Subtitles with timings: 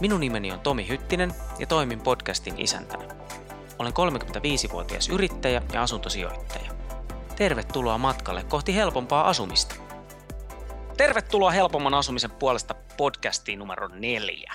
[0.00, 3.04] Minun nimeni on Tomi Hyttinen ja toimin podcastin isäntänä.
[3.78, 6.70] Olen 35-vuotias yrittäjä ja asuntosijoittaja.
[7.36, 9.74] Tervetuloa matkalle kohti helpompaa asumista.
[10.96, 14.52] Tervetuloa helpomman asumisen puolesta podcastiin numero neljä.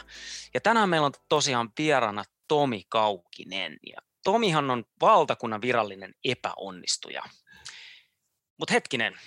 [0.53, 3.77] Ja tänään meillä on tosiaan vieraana Tomi Kaukinen.
[3.89, 7.23] Ja Tomihan on valtakunnan virallinen epäonnistuja.
[8.59, 9.19] Mutta hetkinen,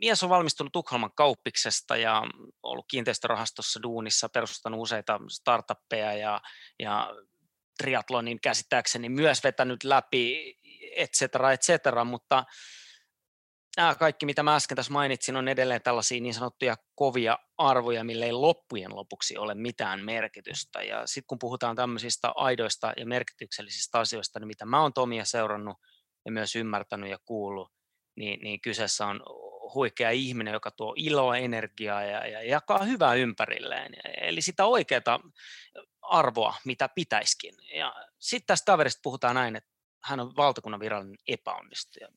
[0.00, 2.22] mies on valmistunut Tukholman kauppiksesta ja
[2.62, 6.40] ollut kiinteistörahastossa duunissa, perustanut useita startuppeja ja,
[6.78, 7.14] ja
[7.78, 10.56] triatlonin käsittääkseni myös vetänyt läpi,
[10.96, 12.44] et cetera, et cetera, mutta
[13.76, 18.24] nämä kaikki, mitä mä äsken tässä mainitsin, on edelleen tällaisia niin sanottuja kovia arvoja, mille
[18.24, 20.82] ei loppujen lopuksi ole mitään merkitystä.
[20.82, 25.76] Ja sitten kun puhutaan tämmöisistä aidoista ja merkityksellisistä asioista, niin mitä mä oon Tomia seurannut
[26.24, 27.75] ja myös ymmärtänyt ja kuullut,
[28.16, 29.20] niin, niin kyseessä on
[29.74, 33.92] huikea ihminen, joka tuo iloa, energiaa ja, ja jakaa hyvää ympärilleen.
[34.20, 35.20] Eli sitä oikeaa
[36.02, 37.54] arvoa, mitä pitäisikin.
[37.74, 39.70] Ja sitten tästä kaverista puhutaan näin, että
[40.04, 42.08] hän on valtakunnan virallinen epäonnistuja.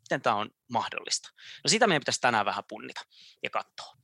[0.00, 1.28] Miten tämä on mahdollista?
[1.64, 3.00] No sitä meidän pitäisi tänään vähän punnita
[3.42, 3.96] ja katsoa.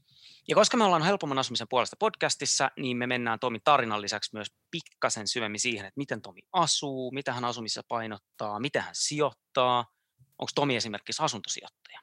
[0.48, 4.48] Ja koska me ollaan helpomman asumisen puolesta podcastissa, niin me mennään Tomin tarinan lisäksi myös
[4.70, 9.84] pikkasen syvemmin siihen, että miten Tomi asuu, mitä hän asumisessa painottaa, mitä hän sijoittaa,
[10.38, 12.00] onko Tomi esimerkiksi asuntosijoittaja.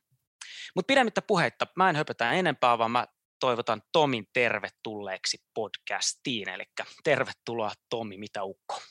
[0.76, 3.08] Mutta pidemmittä puheitta, mä en höpötä enempää, vaan mä
[3.40, 6.50] toivotan Tomin tervetulleeksi podcastiin.
[6.50, 6.64] Eli
[7.04, 8.82] tervetuloa Tomi, mitä ukko?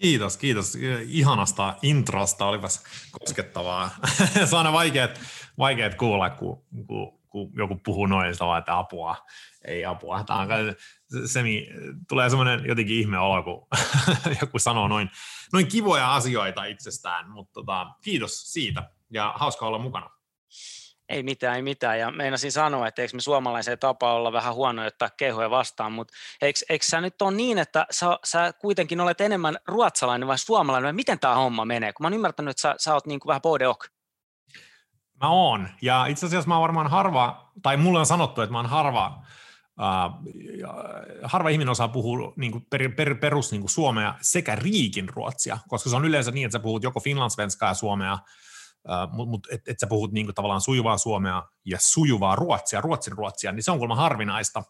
[0.00, 0.78] Kiitos, kiitos.
[1.06, 3.90] Ihanasta introsta, olipas koskettavaa.
[4.48, 5.20] Se on aina vaikeat,
[5.58, 7.15] vaikeat kuulla, kun, kun,
[7.56, 9.16] joku puhuu noin, että apua,
[9.64, 10.24] ei apua.
[10.24, 10.48] Tämä on,
[11.26, 11.66] semi,
[12.08, 13.66] tulee semmoinen jotenkin ihme olo, kun
[14.40, 15.10] joku sanoo noin,
[15.52, 20.10] noin kivoja asioita itsestään, mutta tota, kiitos siitä ja hauska olla mukana.
[21.08, 21.98] Ei mitään, ei mitään.
[21.98, 26.14] Ja meinasin sanoa, että eikö me suomalaiseen tapa olla vähän huono ottaa kehoja vastaan, mutta
[26.42, 30.94] eikö, eikö sä nyt ole niin, että sä, sä kuitenkin olet enemmän ruotsalainen vai suomalainen,
[30.94, 31.92] miten tämä homma menee?
[31.92, 33.86] Kun mä oon ymmärtänyt, että sä, sä oot niin kuin vähän bodeok.
[35.20, 38.58] Mä oon, ja itse asiassa mä oon varmaan harva, tai mulle on sanottu, että mä
[38.58, 39.22] oon harva,
[39.80, 40.32] Uh,
[41.22, 45.58] harva ihminen osaa puhua niin kuin per, per, perus niin kuin suomea sekä riikin ruotsia,
[45.68, 48.18] koska se on yleensä niin, että sä puhut joko finlandsvenskaa ja suomea,
[49.12, 53.52] mutta mut, et, et sä puhut niinku tavallaan sujuvaa suomea ja sujuvaa ruotsia, ruotsin ruotsia,
[53.52, 54.62] niin se on kuulemma harvinaista.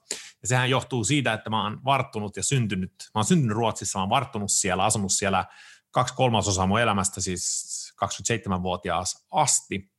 [0.42, 4.02] Ja sehän johtuu siitä, että mä oon varttunut ja syntynyt, mä oon syntynyt Ruotsissa, mä
[4.02, 5.44] oon varttunut siellä, asunut siellä
[5.90, 9.90] kaksi kolmasosaa mun elämästä, siis 27-vuotiaas asti.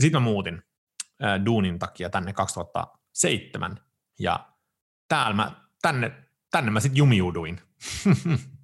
[0.00, 0.62] Sitten mä muutin
[1.24, 3.80] äh, duunin takia tänne 2007,
[4.18, 4.48] ja
[5.08, 6.12] täällä mä, tänne,
[6.50, 7.60] tänne mä sitten jumiuduin.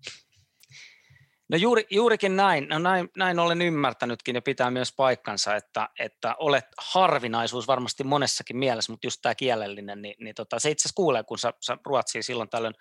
[1.50, 2.68] No juuri, juurikin näin.
[2.68, 8.56] No näin, näin olen ymmärtänytkin ja pitää myös paikkansa, että, että olet harvinaisuus varmasti monessakin
[8.56, 11.76] mielessä, mutta just tämä kielellinen, niin, niin tota, se itse asiassa kuulee, kun sä, sä
[11.86, 12.74] ruotsia silloin tällöin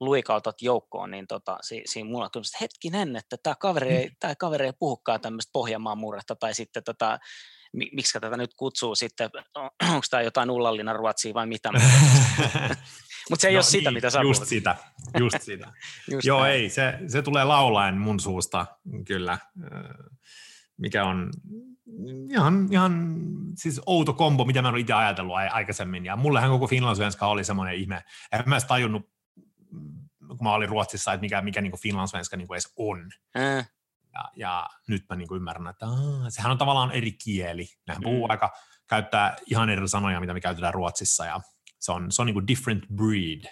[0.00, 4.72] luikautat joukkoon, niin tota, si, siinä mulla on hetkinen, että tämä kaveri, ei, kaveri ei
[4.78, 7.18] puhukaan tämmöistä Pohjanmaan murretta tai sitten tota,
[7.92, 9.30] miksi tätä nyt kutsuu sitten,
[9.92, 11.70] onko tämä jotain ullallina ruotsia vai mitä.
[13.30, 14.48] Mutta se ei no, ole niin, sitä, mitä sä Just puhut.
[14.48, 14.76] sitä,
[15.18, 15.72] just sitä.
[16.12, 16.52] just Joo, näin.
[16.52, 18.66] ei, se, se tulee laulaen mun suusta,
[19.06, 19.38] kyllä,
[20.76, 21.30] mikä on
[22.30, 23.16] ihan, ihan
[23.56, 26.04] siis outo kombo, mitä mä en ole itse ajatellut aikaisemmin.
[26.04, 28.04] Ja mullehan koko finlandsvenska oli semmoinen ihme.
[28.32, 29.10] En mä edes tajunnut,
[30.28, 33.10] kun mä olin Ruotsissa, että mikä, mikä niin finlandsvenska niin edes on.
[33.38, 33.70] Äh.
[34.16, 37.68] Ja, ja nyt mä niin ymmärrän, että aah, sehän on tavallaan eri kieli.
[37.86, 38.30] Nehän puhuu mm.
[38.30, 38.52] aika,
[38.86, 41.26] käyttää ihan eri sanoja, mitä me käytetään Ruotsissa.
[41.26, 41.40] Ja
[41.78, 43.44] se on, se on niin kuin different breed.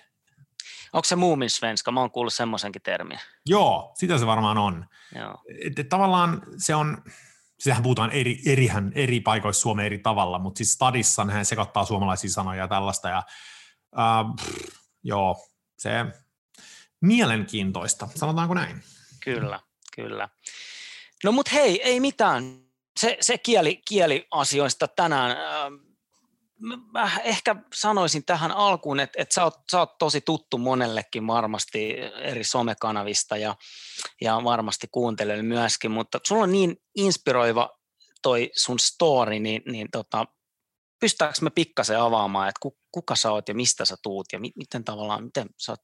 [0.93, 1.93] Onko se muuminsvenska?
[1.93, 3.19] Mä oon kuullut semmoisenkin termin.
[3.47, 4.87] Joo, sitä se varmaan on.
[5.15, 5.39] Joo.
[5.65, 7.03] Et, et tavallaan se on,
[7.59, 12.31] sitähän puhutaan eri, erihän, eri paikoissa Suomeen eri tavalla, mutta siis stadissa hän sekoittaa suomalaisia
[12.31, 13.09] sanoja ja tällaista.
[13.09, 13.23] Ja,
[13.99, 15.37] äh, pff, joo,
[15.79, 15.91] se
[17.01, 18.83] mielenkiintoista, sanotaanko näin?
[19.25, 19.61] Kyllä,
[19.97, 20.29] kyllä.
[21.25, 22.65] No mut hei, ei mitään.
[23.01, 25.31] Se, se kieli, kieliasioista tänään.
[25.31, 25.95] Äh,
[26.93, 31.95] mä ehkä sanoisin tähän alkuun, että, että sä, oot, sä oot tosi tuttu monellekin varmasti
[32.23, 33.57] eri somekanavista ja,
[34.21, 37.71] ja varmasti kuuntelijoille myöskin, mutta sulla on niin inspiroiva
[38.23, 40.27] toi sun story, niin, niin tota,
[41.01, 44.85] pystytäänkö me pikkasen avaamaan, että kuka sä oot ja mistä sä tuut ja mi, miten
[44.85, 45.81] tavallaan, miten sä oot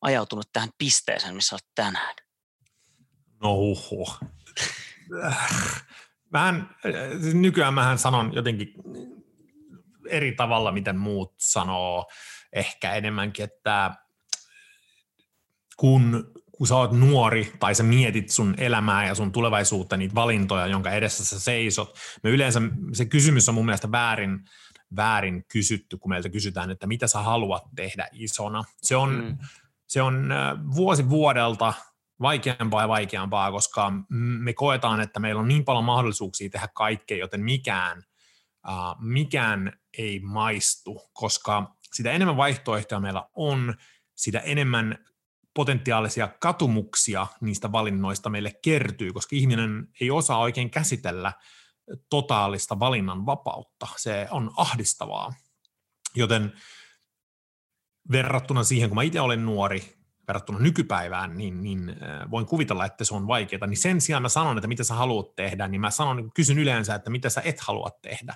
[0.00, 2.14] ajautunut tähän pisteeseen, missä olet tänään?
[3.42, 3.56] No.
[6.32, 6.76] Vähän,
[7.32, 8.74] nykyään mähän sanon jotenkin
[10.08, 12.06] eri tavalla, miten muut sanoo,
[12.52, 13.94] ehkä enemmänkin, että
[15.76, 20.66] kun, kun sä oot nuori tai sä mietit sun elämää ja sun tulevaisuutta, niitä valintoja,
[20.66, 22.60] jonka edessä sä seisot, me yleensä
[22.92, 24.40] se kysymys on mun mielestä väärin,
[24.96, 28.64] väärin kysytty, kun meiltä kysytään, että mitä sä haluat tehdä isona.
[28.82, 29.38] Se on, mm.
[29.86, 30.28] se on
[30.74, 31.74] vuosi vuodelta
[32.20, 33.92] vaikeampaa ja vaikeampaa, koska
[34.38, 38.02] me koetaan, että meillä on niin paljon mahdollisuuksia tehdä kaikkea, joten mikään,
[38.68, 43.74] uh, mikään ei maistu, koska sitä enemmän vaihtoehtoja meillä on,
[44.14, 44.98] sitä enemmän
[45.54, 51.32] potentiaalisia katumuksia niistä valinnoista meille kertyy, koska ihminen ei osaa oikein käsitellä
[52.10, 53.88] totaalista valinnan vapautta.
[53.96, 55.34] Se on ahdistavaa.
[56.14, 56.52] Joten
[58.12, 59.95] verrattuna siihen, kun mä itse olen nuori,
[60.28, 63.66] verrattuna nykypäivään, niin, niin äh, voin kuvitella, että se on vaikeaa.
[63.66, 66.94] Niin sen sijaan mä sanon, että mitä sä haluat tehdä, niin mä sanon, kysyn yleensä,
[66.94, 68.34] että mitä sä et halua tehdä.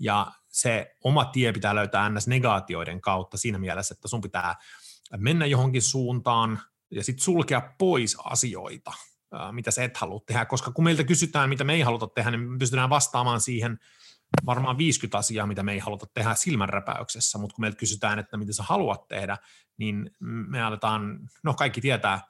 [0.00, 2.28] Ja se oma tie pitää löytää ns.
[2.28, 4.54] negaatioiden kautta siinä mielessä, että sun pitää
[5.16, 6.60] mennä johonkin suuntaan
[6.90, 8.92] ja sitten sulkea pois asioita,
[9.34, 12.30] äh, mitä sä et halua tehdä, koska kun meiltä kysytään, mitä me ei haluta tehdä,
[12.30, 13.78] niin me pystytään vastaamaan siihen
[14.46, 18.52] varmaan 50 asiaa, mitä me ei haluta tehdä silmänräpäyksessä, mutta kun meiltä kysytään, että mitä
[18.52, 19.38] sä haluat tehdä,
[19.78, 22.20] niin me aletaan, no kaikki tietää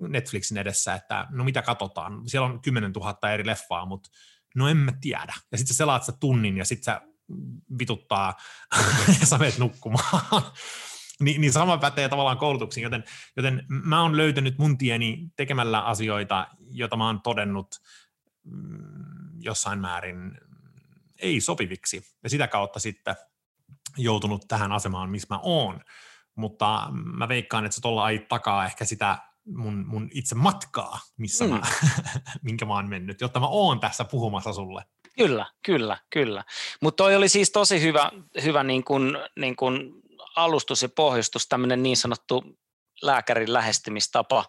[0.00, 4.10] Netflixin edessä, että no mitä katsotaan, siellä on 10 000 eri leffaa, mutta
[4.54, 5.34] no en mä tiedä.
[5.52, 7.00] Ja sitten sä selaat sitä tunnin ja sitten sä
[7.78, 8.34] vituttaa
[9.20, 10.42] ja sä menet nukkumaan.
[11.20, 13.04] Ni, niin sama pätee tavallaan koulutuksiin, joten,
[13.36, 17.76] joten mä oon löytänyt mun tieni tekemällä asioita, joita mä oon todennut
[18.44, 20.38] mm, jossain määrin
[21.18, 23.16] ei sopiviksi, ja sitä kautta sitten
[23.96, 25.80] joutunut tähän asemaan, missä mä oon.
[26.34, 31.44] Mutta mä veikkaan, että se tuolla ei takaa ehkä sitä mun, mun itse matkaa, missä
[31.44, 31.50] mm.
[31.50, 31.60] mä,
[32.42, 34.84] minkä mä oon mennyt, jotta mä oon tässä puhumassa sulle.
[35.18, 36.44] Kyllä, kyllä, kyllä.
[36.80, 38.10] Mutta toi oli siis tosi hyvä,
[38.42, 40.02] hyvä niin kun, niin kun
[40.36, 42.44] alustus ja pohjustus, tämmöinen niin sanottu
[43.02, 44.44] lääkärin lähestymistapa,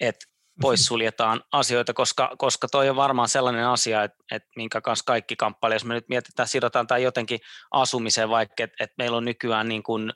[0.00, 0.26] että
[0.60, 5.74] poissuljetaan asioita, koska, koska toi on varmaan sellainen asia, että, että minkä kanssa kaikki kamppailee.
[5.74, 9.82] Jos me nyt mietitään, sidotaan tai jotenkin asumiseen vaikka, että, että meillä on nykyään niin
[9.82, 10.12] kuin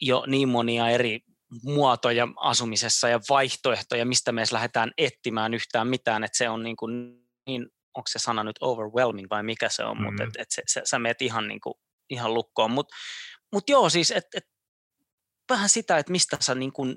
[0.00, 1.20] jo niin monia eri
[1.62, 6.76] muotoja asumisessa ja vaihtoehtoja, mistä me edes lähdetään etsimään yhtään mitään, että se on niin,
[6.76, 6.92] kuin,
[7.46, 10.04] niin onko se sana nyt overwhelming vai mikä se on, mm.
[10.04, 11.74] mutta että et se, se, sä meet ihan, niin kuin,
[12.10, 12.70] ihan lukkoon.
[12.70, 12.94] Mutta
[13.52, 14.44] mut joo, siis et, et,
[15.48, 16.96] vähän sitä, että mistä sä niin kuin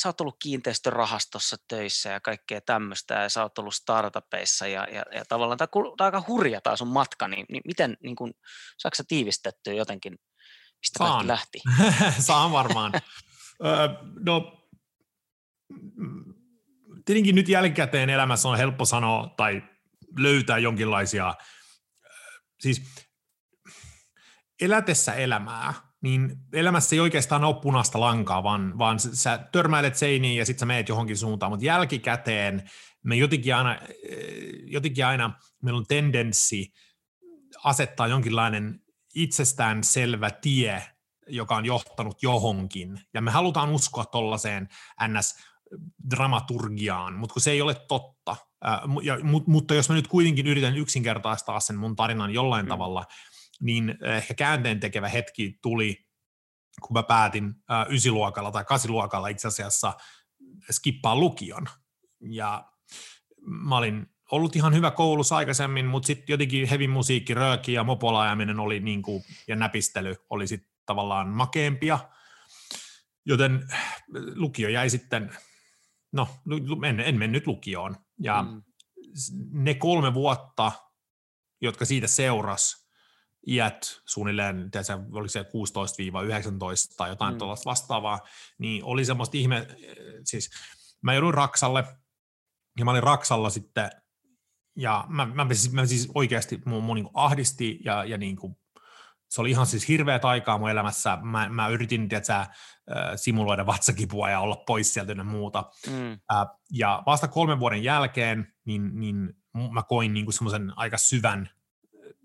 [0.00, 5.02] sä oot ollut kiinteistörahastossa töissä ja kaikkea tämmöistä, ja sä oot ollut startupeissa, ja, ja,
[5.14, 8.34] ja tavallaan tämä on aika hurja tämä sun matka, niin, niin miten, niin kun,
[8.78, 10.12] saako sä tiivistettyä jotenkin,
[10.82, 11.10] mistä Saan.
[11.10, 11.58] kaikki lähti?
[12.26, 12.92] Saan varmaan.
[14.24, 14.68] no,
[17.04, 19.62] tietenkin nyt jälkikäteen elämässä on helppo sanoa tai
[20.18, 21.34] löytää jonkinlaisia,
[22.60, 22.82] siis
[24.60, 25.74] elätessä elämää,
[26.06, 30.66] niin elämässä ei oikeastaan ole punaista lankaa, vaan, vaan sä törmäilet seiniin ja sitten sä
[30.66, 32.70] meet johonkin suuntaan, mutta jälkikäteen
[33.04, 33.80] me jotenkin aina, eh,
[34.64, 35.32] jotenkin aina
[35.62, 36.72] meillä on tendenssi
[37.64, 38.80] asettaa jonkinlainen
[39.14, 40.82] itsestään selvä tie,
[41.28, 44.68] joka on johtanut johonkin, ja me halutaan uskoa tuollaiseen
[45.02, 48.36] NS-dramaturgiaan, mutta kun se ei ole totta,
[49.02, 52.68] ja, mutta jos mä nyt kuitenkin yritän yksinkertaistaa sen mun tarinan jollain mm.
[52.68, 53.04] tavalla,
[53.60, 56.06] niin ehkä käänteen tekevä hetki tuli,
[56.82, 57.54] kun mä päätin
[57.90, 59.94] ysiluokalla tai kasiluokalla itse asiassa
[60.70, 61.66] skippaa lukion.
[62.20, 62.72] Ja
[63.46, 68.60] mä olin ollut ihan hyvä koulussa aikaisemmin, mutta sitten jotenkin heavy musiikki, rööki ja mopolaajaminen
[68.60, 71.98] oli niin kuin, ja näpistely oli sitten tavallaan makeempia.
[73.26, 73.68] Joten
[74.34, 75.36] lukio jäi sitten,
[76.12, 76.28] no
[76.88, 77.96] en, en mennyt lukioon.
[78.20, 78.62] Ja mm.
[79.52, 80.72] ne kolme vuotta,
[81.60, 82.85] jotka siitä seurasi,
[83.46, 85.46] iät suunnilleen, tiedätkö, oliko se 16-19
[86.96, 87.38] tai jotain mm.
[87.38, 88.20] tuollaista vastaavaa,
[88.58, 89.66] niin oli semmoista ihme,
[90.24, 90.50] siis
[91.02, 91.84] mä jouduin Raksalle,
[92.78, 93.90] ja mä olin Raksalla sitten,
[94.76, 98.56] ja mä, mä, siis, mä siis oikeasti mun, mun niin ahdisti, ja, ja niin kuin,
[99.28, 101.18] se oli ihan siis hirveät aikaa mun elämässä.
[101.22, 102.32] Mä, mä yritin, tiedätkö,
[103.16, 105.64] simuloida vatsakipua ja olla pois sieltä ja muuta.
[105.90, 106.18] Mm.
[106.72, 109.34] Ja vasta kolmen vuoden jälkeen, niin, niin
[109.70, 111.50] mä koin niin semmoisen aika syvän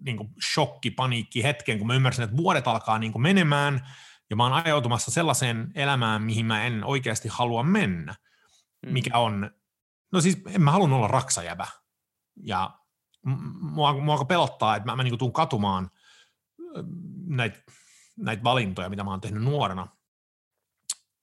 [0.06, 3.88] niin kuin shokki, paniikki hetken, kun mä ymmärsin, että vuodet alkaa niin kuin menemään,
[4.30, 8.16] ja mä oon ajautumassa sellaiseen elämään, mihin mä en oikeasti halua mennä,
[8.86, 8.94] mm.
[8.94, 9.52] mikä on,
[10.12, 11.68] no siis en mä halunnut olla raksajävä,
[12.44, 12.78] ja
[13.62, 15.90] mua, mua pelottaa, että mä, mä niin tuun katumaan
[17.28, 17.64] näitä
[18.18, 19.88] näit valintoja, mitä mä oon tehnyt nuorena,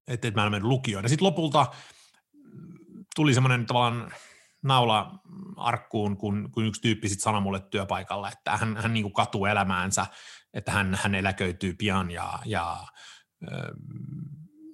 [0.06, 1.04] että, että mä en mennyt lukioon.
[1.04, 1.66] Ja sitten lopulta
[3.14, 4.12] tuli semmoinen tavallaan
[4.62, 5.18] naula
[5.56, 10.06] arkkuun, kun, kun yksi tyyppi sitten sanoi mulle työpaikalla, että hän, hän niin katuu elämäänsä,
[10.54, 12.84] että hän, hän eläköityy pian ja, ja
[13.52, 13.58] äh,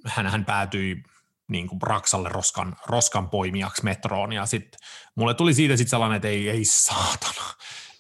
[0.07, 1.03] hän, hän päätyi
[1.49, 4.81] niin kuin Raksalle roskan, roskan poimijaksi metroon, ja sitten
[5.15, 7.45] mulle tuli siitä sitten sellainen, että ei, ei saatana,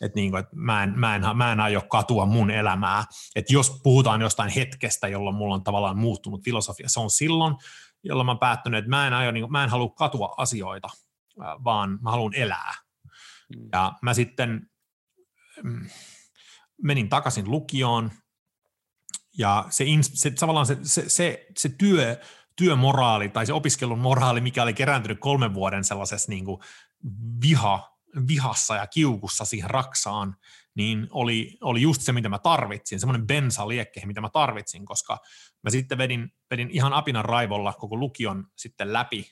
[0.01, 3.05] että, niin että mä, en, mä, en, mä en aio katua mun elämää,
[3.37, 7.55] että jos puhutaan jostain hetkestä, jolloin mulla on tavallaan muuttunut filosofia, se on silloin,
[8.03, 10.89] jolloin mä päättänyt, että mä en, aio, niin kuin, mä en halua katua asioita,
[11.39, 12.75] vaan mä haluan elää.
[13.57, 13.69] Mm.
[13.73, 14.71] Ja mä sitten
[15.63, 15.89] mm,
[16.83, 18.11] menin takaisin lukioon,
[19.39, 22.21] ja se, se, tavallaan se, se, se, se työ,
[22.57, 26.63] työmoraali tai se opiskelun moraali, mikä oli kerääntynyt kolmen vuoden sellaisessa niin kuin
[27.43, 27.91] viha,
[28.29, 30.37] vihassa ja kiukussa siihen raksaan,
[30.77, 35.19] niin oli, oli just se, mitä mä tarvitsin, semmoinen bensaliekke, mitä mä tarvitsin, koska
[35.63, 39.31] mä sitten vedin, vedin ihan apinan raivolla koko lukion sitten läpi,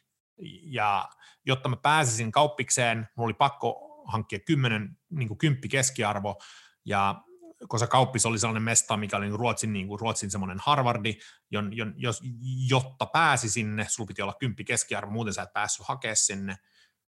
[0.62, 1.08] ja
[1.46, 6.42] jotta mä pääsisin kauppikseen, mulla oli pakko hankkia kymmenen, niin kuin kymppi keskiarvo,
[6.84, 7.22] ja
[7.68, 11.18] koska kauppis oli sellainen mesta, mikä oli niin Ruotsin, niin kuin Ruotsin semmoinen Harvardi,
[11.50, 12.22] jon, jon, jos,
[12.68, 16.56] jotta pääsi sinne, sulla piti olla kymppi keskiarvo, muuten sä et päässyt hakea sinne,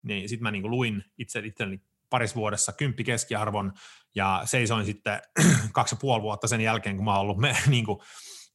[0.02, 3.74] niin sitten mä niin kuin luin itse itselleni parissa vuodessa kymppi keskiarvon,
[4.16, 5.22] ja seisoin sitten
[5.74, 8.00] kaksi ja puoli vuotta sen jälkeen, kun mä oon ollut me, niin kuin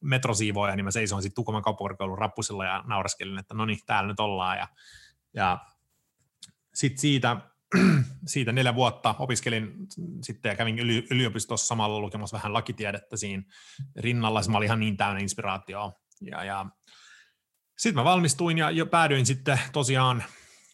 [0.01, 4.19] metrosiivoja, niin mä seisoin sitten Tukoman kauppakorkeakoulun rappusilla ja nauraskelin, että no niin, täällä nyt
[4.19, 4.67] ollaan, ja,
[5.33, 5.59] ja
[6.73, 7.37] sitten siitä
[8.25, 9.73] siitä neljä vuotta opiskelin
[10.23, 10.79] sitten ja kävin
[11.11, 13.43] yliopistossa samalla lukemassa vähän lakitiedettä siinä
[13.95, 14.41] rinnalla.
[14.41, 15.93] Se oli ihan niin täynnä inspiraatioa.
[16.21, 16.65] Ja, ja
[17.77, 20.23] sitten mä valmistuin ja jo päädyin sitten tosiaan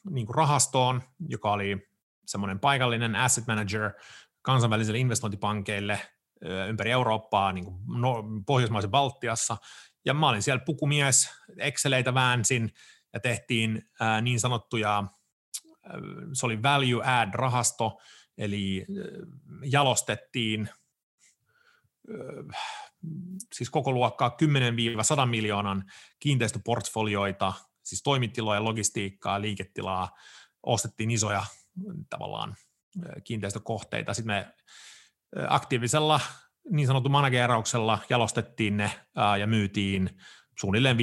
[0.10, 1.88] niin kuin rahastoon, joka oli
[2.25, 3.91] semmoinen paikallinen asset manager
[4.41, 6.01] kansainvälisille investointipankeille
[6.70, 9.58] ympäri Eurooppaa, niin kuin no, Pohjoismaisen Baltiassa.
[10.06, 12.74] Ja mä olin siellä pukumies, Exceleitä väänsin
[13.13, 13.89] ja tehtiin
[14.22, 15.04] niin sanottuja
[16.34, 18.00] se oli value add rahasto,
[18.38, 18.86] eli
[19.63, 20.70] jalostettiin
[23.54, 24.38] siis koko luokkaa
[25.24, 25.84] 10-100 miljoonan
[26.20, 30.10] kiinteistöportfolioita, siis toimitiloja, logistiikkaa, liiketilaa,
[30.63, 31.44] ostettiin isoja
[32.10, 32.56] tavallaan
[33.24, 34.13] kiinteistökohteita.
[34.13, 34.54] Sitten me
[35.48, 36.20] aktiivisella
[36.72, 38.91] niin sanotun managerauksella jalostettiin ne
[39.39, 40.10] ja myytiin
[40.60, 40.98] suunnilleen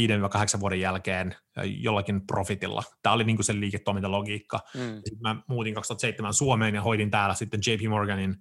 [0.57, 2.83] 5-8 vuoden jälkeen jollakin profitilla.
[3.02, 4.61] Tämä oli niin kuin se liiketoimintalogiikka.
[4.75, 4.95] Mm.
[4.95, 8.37] Sitten mä muutin 2007 Suomeen ja hoidin täällä sitten JP Morganin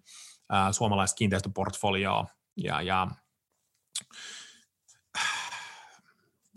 [0.54, 2.26] äh, suomalaista kiinteistöportfolioa.
[2.58, 3.08] Ja, ja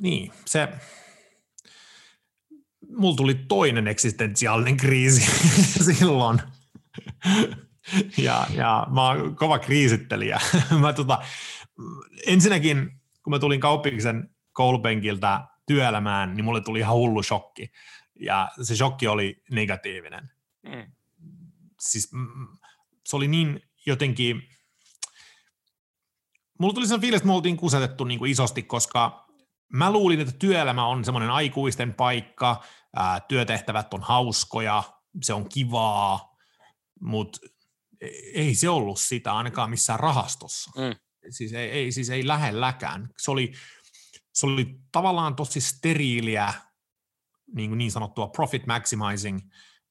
[0.01, 0.69] niin, se,
[2.97, 5.31] mulla tuli toinen eksistentiaalinen kriisi
[5.93, 6.41] silloin.
[8.17, 10.41] Ja, ja mä oon kova kriisittelijä.
[10.81, 11.19] mä, tota,
[12.27, 17.73] ensinnäkin, kun mä tulin kauppiksen koulupenkiltä työelämään, niin mulle tuli ihan hullu shokki.
[18.21, 20.31] Ja se shokki oli negatiivinen.
[20.63, 20.93] Mm.
[21.81, 22.11] Siis
[23.07, 24.43] se oli niin jotenkin,
[26.59, 29.27] mulla tuli sellainen fiilis, että me oltiin kusetettu niin kuin isosti, koska
[29.73, 32.63] mä luulin, että työelämä on semmoinen aikuisten paikka,
[32.97, 34.83] ää, työtehtävät on hauskoja,
[35.23, 36.37] se on kivaa,
[37.01, 37.39] mutta
[38.35, 40.71] ei se ollut sitä ainakaan missään rahastossa.
[40.77, 40.97] Mm.
[41.31, 43.09] Siis ei, ei, siis ei lähelläkään.
[43.19, 43.53] Se oli,
[44.33, 46.55] se oli tavallaan tosi steriiliä
[47.55, 49.39] niin, kuin niin sanottua profit maximizing.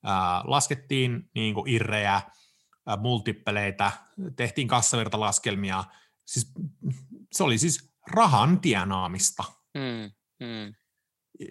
[0.07, 3.91] Äh, laskettiin niin kuin irrejä, äh, multippeleitä,
[4.35, 5.83] tehtiin kassavirtalaskelmia.
[6.25, 6.51] Siis,
[7.31, 9.43] se oli siis rahan tienaamista.
[9.73, 10.11] Mm,
[10.47, 10.73] mm.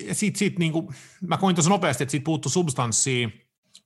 [0.07, 0.89] Ja sit, sit, niin kuin,
[1.21, 3.29] mä koin tosi nopeasti, että siitä puuttu substanssia,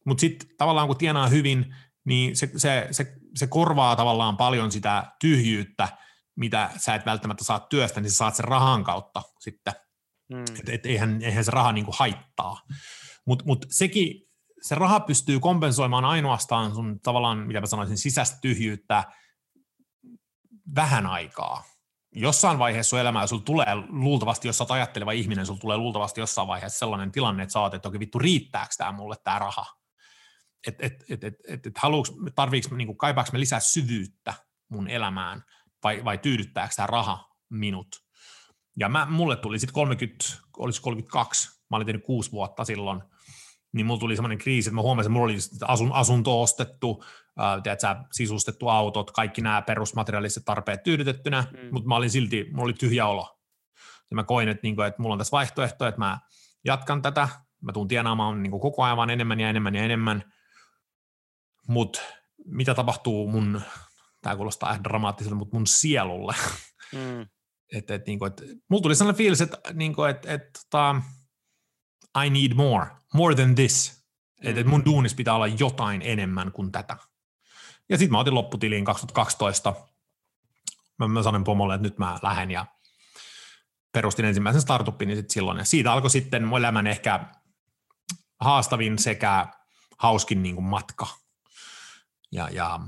[0.04, 1.74] mutta sitten tavallaan kun tienaa hyvin,
[2.06, 5.88] niin se, se, se, se korvaa tavallaan paljon sitä tyhjyyttä,
[6.36, 9.74] mitä sä et välttämättä saa työstä, niin sä saat sen rahan kautta sitten.
[10.32, 10.40] Mm.
[10.60, 12.60] Et, et eihän, eihän se raha niinku haittaa.
[13.26, 14.22] Mutta mut sekin,
[14.62, 19.04] se raha pystyy kompensoimaan ainoastaan sun tavallaan, mitä mä sanoisin, sisäistä tyhjyyttä
[20.74, 21.64] vähän aikaa.
[22.12, 26.20] Jossain vaiheessa sun elämää sulla tulee luultavasti, jos sä oot ajatteleva ihminen, sulla tulee luultavasti
[26.20, 29.66] jossain vaiheessa sellainen tilanne, että sä oot, että okei vittu, riittääkö tämä mulle tämä raha?
[30.66, 34.34] Että et, et, et, et, et haluuks, tarviiks, niinku, kaipaaks me lisää syvyyttä
[34.68, 35.42] mun elämään–
[35.86, 37.88] vai, vai tyydyttääkö tämä raha minut.
[38.76, 40.24] Ja mä, mulle tuli sitten 30,
[40.58, 43.02] olisi 32, mä olin tehnyt kuusi vuotta silloin,
[43.72, 47.04] niin mulla tuli semmoinen kriisi, että mä huomasin, että mulla oli asun, asunto ostettu,
[47.40, 51.68] äh, tiedätkö, sisustettu autot, kaikki nämä perusmateriaaliset tarpeet tyydytettynä, mm.
[51.72, 53.38] mutta mä olin silti, mulla oli tyhjä olo.
[54.10, 56.18] Ja mä koin, että, niin kuin, että mulla on tässä vaihtoehto, että mä
[56.64, 57.28] jatkan tätä,
[57.62, 60.32] mä tuun tienaamaan niin kuin koko ajan vaan enemmän ja enemmän ja enemmän,
[61.68, 62.00] mutta
[62.44, 63.62] mitä tapahtuu mun
[64.22, 66.34] tämä kuulostaa ehkä dramaattiselta, mutta mun sielulle.
[66.92, 67.26] Mm.
[67.72, 71.02] Et, et, niin kuin, et, mulla tuli sellainen fiilis, että niin kuin, et, et, tota,
[72.24, 74.04] I need more, more than this.
[74.42, 74.48] Mm.
[74.48, 76.96] Että et mun duunis pitää olla jotain enemmän kuin tätä.
[77.88, 79.74] Ja sitten mä otin lopputiliin 2012.
[80.98, 82.66] Mä, mä sanoin pomolle, että nyt mä lähden ja
[83.92, 85.58] perustin ensimmäisen startupin niin sit silloin.
[85.58, 87.20] Ja siitä alkoi sitten mun elämän ehkä
[88.40, 89.46] haastavin sekä
[89.98, 91.06] hauskin niin kuin matka.
[92.36, 92.80] Ja, ja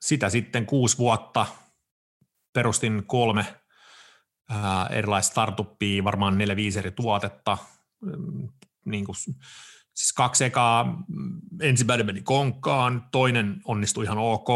[0.00, 1.46] sitä sitten kuusi vuotta
[2.52, 3.54] perustin kolme
[4.48, 7.58] ää, erilaista startuppia, varmaan neljä viisi eri tuotetta,
[8.00, 8.48] mm,
[8.84, 9.16] niin kuin,
[9.94, 11.04] siis kaksi ekaa,
[11.60, 14.48] ensimmäinen meni konkkaan, toinen onnistui ihan ok,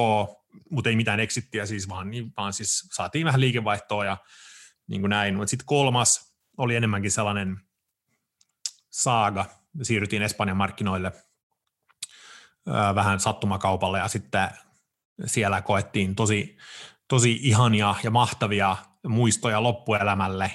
[0.71, 4.17] mutta ei mitään exittiä siis, vaan, niin, vaan siis saatiin vähän liikevaihtoa ja
[4.87, 7.61] niin kuin näin, mutta sitten kolmas oli enemmänkin sellainen
[8.91, 9.47] saaga,
[9.83, 11.13] siirryttiin Espanjan markkinoille
[12.95, 14.49] vähän sattumakaupalle ja sitten
[15.27, 16.57] siellä koettiin tosi,
[17.09, 18.77] tosi ihania ja mahtavia
[19.09, 20.51] muistoja loppuelämälle.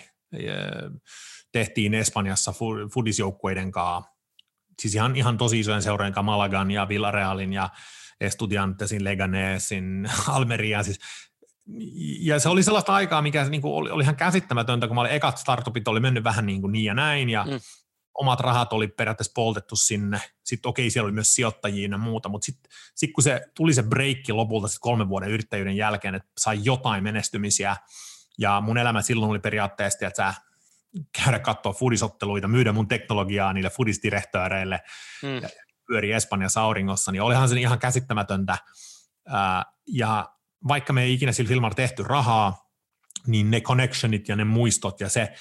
[1.51, 2.53] Tehtiin Espanjassa
[2.93, 4.11] fudisjoukkueiden kanssa,
[4.81, 7.69] siis ihan, ihan tosi isojen seurojen kanssa, Malagan ja Villarealin ja
[8.21, 10.99] Estudiantesin, Leganesin, Almeria, siis
[12.19, 15.11] ja se oli sellaista aikaa, mikä niin kuin oli, oli ihan käsittämätöntä, kun mä olin
[15.11, 17.59] ekat startupit oli mennyt vähän niin, kuin niin ja näin, ja mm.
[18.19, 20.21] Omat rahat oli periaatteessa poltettu sinne.
[20.43, 23.83] Sitten okei, siellä oli myös sijoittajia ja muuta, mutta sitten sit kun se tuli se
[23.83, 27.75] breikki lopulta sit kolmen vuoden yrittäjyyden jälkeen, että sai jotain menestymisiä,
[28.37, 30.41] ja mun elämä silloin oli periaatteessa, että sä
[31.23, 34.79] käydä katsoa fudisotteluita, myydä mun teknologiaa niille fudisdirektööreille
[35.23, 35.35] mm.
[35.35, 35.49] ja
[35.87, 38.57] pyöri Espanjassa auringossa, niin olihan se ihan käsittämätöntä.
[39.87, 40.29] ja
[40.67, 42.69] vaikka me ei ikinä sillä filmalla tehty rahaa,
[43.27, 45.33] niin ne connectionit ja ne muistot ja se,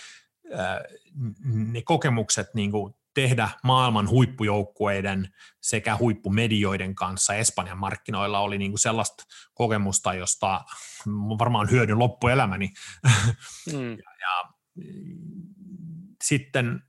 [1.45, 5.29] ne kokemukset niin kuin tehdä maailman huippujoukkueiden
[5.61, 10.65] sekä huippumedioiden kanssa Espanjan markkinoilla oli niin kuin sellaista kokemusta, josta
[11.39, 12.71] varmaan hyödyn loppuelämäni.
[13.73, 13.91] Mm.
[13.91, 14.53] ja, ja
[16.23, 16.83] sitten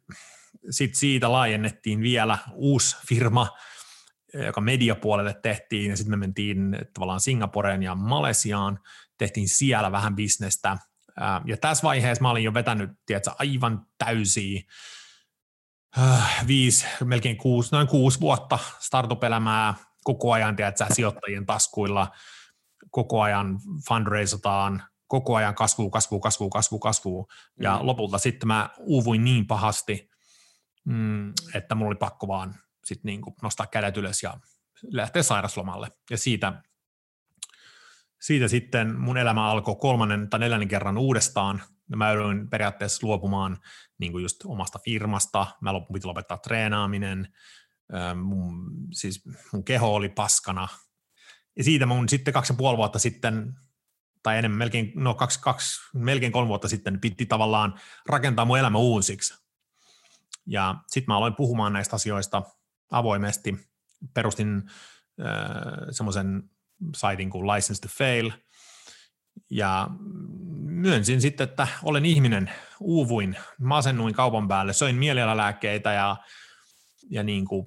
[0.70, 3.50] sit siitä laajennettiin vielä uusi firma,
[4.46, 8.80] joka mediapuolelle tehtiin, ja sitten me mentiin tavallaan Singaporeen ja Malesiaan,
[9.18, 10.78] tehtiin siellä vähän bisnestä,
[11.46, 14.62] ja tässä vaiheessa mä olin jo vetänyt, tiedätkö, aivan täysiä
[15.98, 22.12] äh, viisi, melkein kuusi, noin kuusi vuotta startup-elämää koko ajan, tiedätkö, sijoittajien taskuilla,
[22.92, 27.28] koko ajan fundraisataan, koko ajan kasvu, kasvu, kasvu, kasvu, kasvu,
[27.62, 27.86] ja mm.
[27.86, 30.10] lopulta sitten mä uuvuin niin pahasti,
[30.86, 32.56] mm, että mulla oli pakko vaan
[32.86, 34.34] sit niin kuin nostaa kädet ylös ja
[34.92, 35.88] lähteä sairaslomalle.
[36.10, 36.64] Ja siitä,
[38.22, 41.62] siitä sitten mun elämä alkoi kolmannen tai neljännen kerran uudestaan.
[41.96, 43.58] Mä jouduin periaatteessa luopumaan
[43.98, 45.48] niin kuin just omasta firmasta.
[45.62, 47.28] Mä piti lopettaa treenaaminen.
[48.24, 50.68] Mun, siis mun keho oli paskana.
[51.58, 53.54] Ja siitä mun sitten kaksi ja puoli vuotta sitten
[54.24, 57.80] tai enemmän, melkein, no kaksi, kaksi, melkein kolme vuotta sitten piti tavallaan
[58.10, 59.34] rakentaa mun elämä uusiksi.
[60.46, 62.44] Ja sitten mä aloin puhumaan näistä asioista
[62.92, 63.70] avoimesti.
[64.14, 66.50] Perustin äh, semmoisen
[66.96, 68.32] saitin kuin License to Fail,
[69.50, 69.88] ja
[70.60, 76.18] myönsin sitten, että olen ihminen, uuvuin, masennuin kaupan päälle, söin mielialalääkkeitä ja,
[77.10, 77.66] ja niin kuin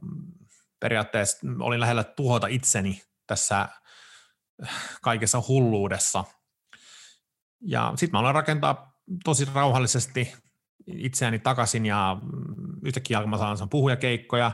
[0.80, 3.68] periaatteessa olin lähellä tuhota itseni tässä
[5.02, 6.24] kaikessa hulluudessa.
[7.60, 8.92] Ja sitten mä aloin rakentaa
[9.24, 10.34] tosi rauhallisesti
[10.86, 12.16] itseäni takaisin ja
[12.84, 14.52] yhtäkkiä mä saan puhujakeikkoja.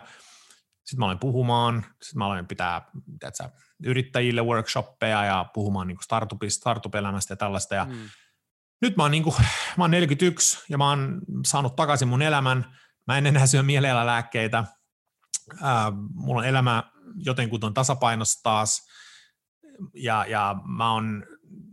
[0.85, 2.91] Sitten mä aloin puhumaan, sitten mä aloin pitää
[3.21, 7.75] tiedätkö, yrittäjille workshoppeja ja puhumaan niin startupista, startup-elämästä ja tällaista.
[7.75, 8.09] Ja mm.
[8.81, 9.35] Nyt mä oon, niin kuin,
[9.77, 12.77] mä oon 41 ja mä oon saanut takaisin mun elämän.
[13.07, 13.63] Mä en enää syö
[14.05, 14.59] lääkkeitä.
[14.59, 16.83] Äh, mulla on elämä
[17.15, 18.89] jotenkin tasapainossa taas.
[19.95, 21.25] Ja, ja mä oon,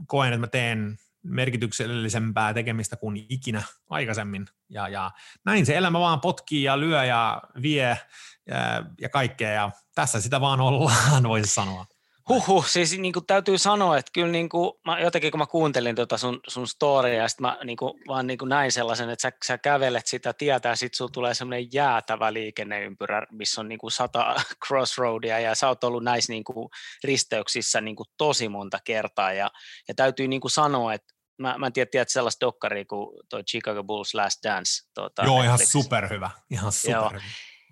[0.07, 4.45] koen, että mä teen merkityksellisempää tekemistä kuin ikinä aikaisemmin.
[4.69, 5.11] Ja, ja
[5.45, 7.99] näin se elämä vaan potkii ja lyö ja vie
[8.47, 9.51] ja, ja kaikkea.
[9.51, 11.85] Ja tässä sitä vaan ollaan, voisi sanoa.
[12.29, 15.95] Huhhuh, siis niin kuin täytyy sanoa, että kyllä niin kuin, mä, jotenkin kun mä kuuntelin
[15.95, 19.21] tota sun, sun storya, ja sitten mä niin kuin, vaan niin kuin näin sellaisen, että
[19.21, 23.79] sä, sä kävelet sitä tietä, ja sitten sulla tulee semmoinen jäätävä liikenneympyrä, missä on niin
[23.79, 24.35] kuin sata
[24.67, 26.69] crossroadia, ja sä oot ollut näissä niin kuin
[27.03, 29.51] risteyksissä niin kuin tosi monta kertaa, ja,
[29.88, 33.43] ja täytyy niin kuin sanoa, että mä, mä en tiedä, tiedät sellaista dokkaria kuin toi
[33.43, 34.89] Chicago Bulls Last Dance.
[34.93, 36.29] Tuota, Joo, ihan superhyvä.
[36.49, 37.23] Ihan superhyvä.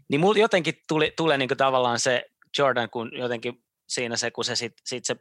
[0.09, 2.25] Niin mulla jotenkin tuli, tulee niinku tavallaan se
[2.57, 5.15] Jordan, kun jotenkin siinä se, kun se sit, sit se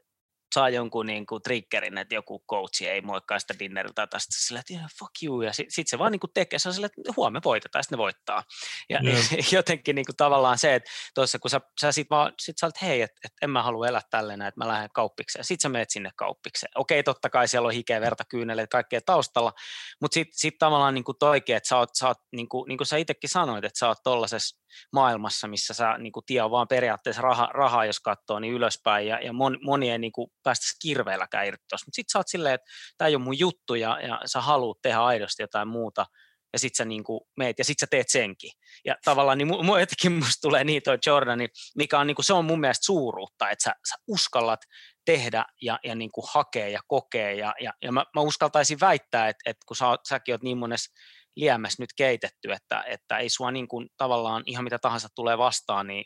[0.55, 4.75] saa jonkun niin kuin triggerin, että joku coachi ei moikkaa sitä dinneriltä tästä sillä, että
[4.75, 7.12] yeah, fuck you, ja sitten sit se vaan niin kuin tekee, se on sillä, että
[7.17, 8.43] huomenna voitetaan, ja sitten ne voittaa.
[8.88, 9.53] Ja yeah.
[9.53, 12.83] jotenkin niin kuin tavallaan se, että tuossa kun sä, sä sit vaan, sit sä olet,
[12.83, 15.91] hei, että et en mä halua elää tälleen, että mä lähden kauppikseen, sitten sä menet
[15.91, 16.73] sinne kauppikseen.
[16.75, 19.53] Okei, totta kai siellä on hikeä, verta, kyyneleet, kaikkea taustalla,
[20.01, 22.79] mutta sitten sit tavallaan niin kuin toikin, että sä oot, sä oot niin, kuin, niin
[22.79, 24.62] kuin sä itsekin sanoit, että sä oot tollaisessa
[24.93, 29.07] maailmassa, missä sä niin kuin tie on vaan periaatteessa raha, rahaa, jos katsoo, niin ylöspäin,
[29.07, 31.87] ja, ja mon, moni ei niin kuin päästä kirveelläkään irti tuossa.
[31.87, 34.79] Mutta sitten sä oot silleen, että tämä ei ole mun juttu, ja, ja sä haluat
[34.83, 36.07] tehdä aidosti jotain muuta,
[36.53, 37.05] ja sitten sä niin
[37.37, 38.51] meet, ja sitten sä teet senkin.
[38.85, 42.33] Ja tavallaan niin mu, jotenkin musta tulee niin toi Jordani, mikä on, niin kuin, se
[42.33, 44.61] on mun mielestä suuruutta, että sä, sä uskallat
[45.05, 49.29] tehdä ja, ja niin kuin hakea ja kokea, ja, ja, ja mä, mä uskaltaisin väittää,
[49.29, 50.93] että, että kun sä, säkin oot niin monessa
[51.37, 55.87] liemessä nyt keitetty, että, että ei sua niin kuin tavallaan ihan mitä tahansa tulee vastaan,
[55.87, 56.05] niin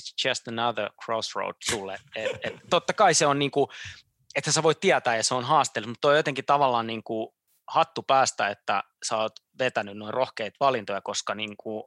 [0.00, 1.98] it's just another crossroad sulle.
[2.16, 3.66] Et, et, totta kai se on niin kuin,
[4.34, 7.28] että sä voit tietää ja se on haasteellista, mutta on jotenkin tavallaan niin kuin
[7.68, 11.84] hattu päästä, että sä oot vetänyt noin rohkeita valintoja, koska niin kuin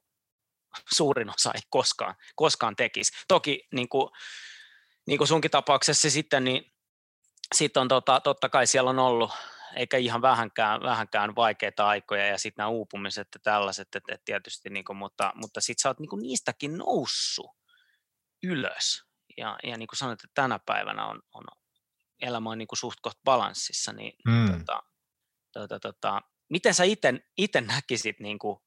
[0.95, 3.11] suurin osa ei koskaan, koskaan tekisi.
[3.27, 4.09] Toki niin kuin,
[5.07, 6.73] niin kuin sunkin tapauksessa sitten, niin
[7.55, 9.31] sitten on tota, totta kai siellä on ollut
[9.75, 14.69] eikä ihan vähänkään, vähänkään vaikeita aikoja ja sitten nämä uupumiset ja tällaiset, että et tietysti,
[14.69, 17.51] niin kuin, mutta, mutta sitten sä oot niin kuin niistäkin noussut
[18.47, 19.03] ylös.
[19.37, 21.43] Ja, ja niin kuin sanoit, että tänä päivänä on, on
[22.21, 24.47] elämä on niin kuin suht koht balanssissa, niin mm.
[24.51, 24.83] tota,
[25.53, 26.83] tota, tota, miten sä
[27.37, 28.57] itse näkisit niin kuin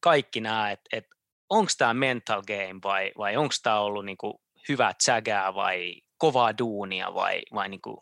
[0.00, 1.04] kaikki nämä, että et,
[1.50, 4.34] onko tämä mental game vai, vai onko tämä ollut niin kuin
[4.68, 7.96] hyvää tsägää vai kovaa duunia vai, vai niin kuin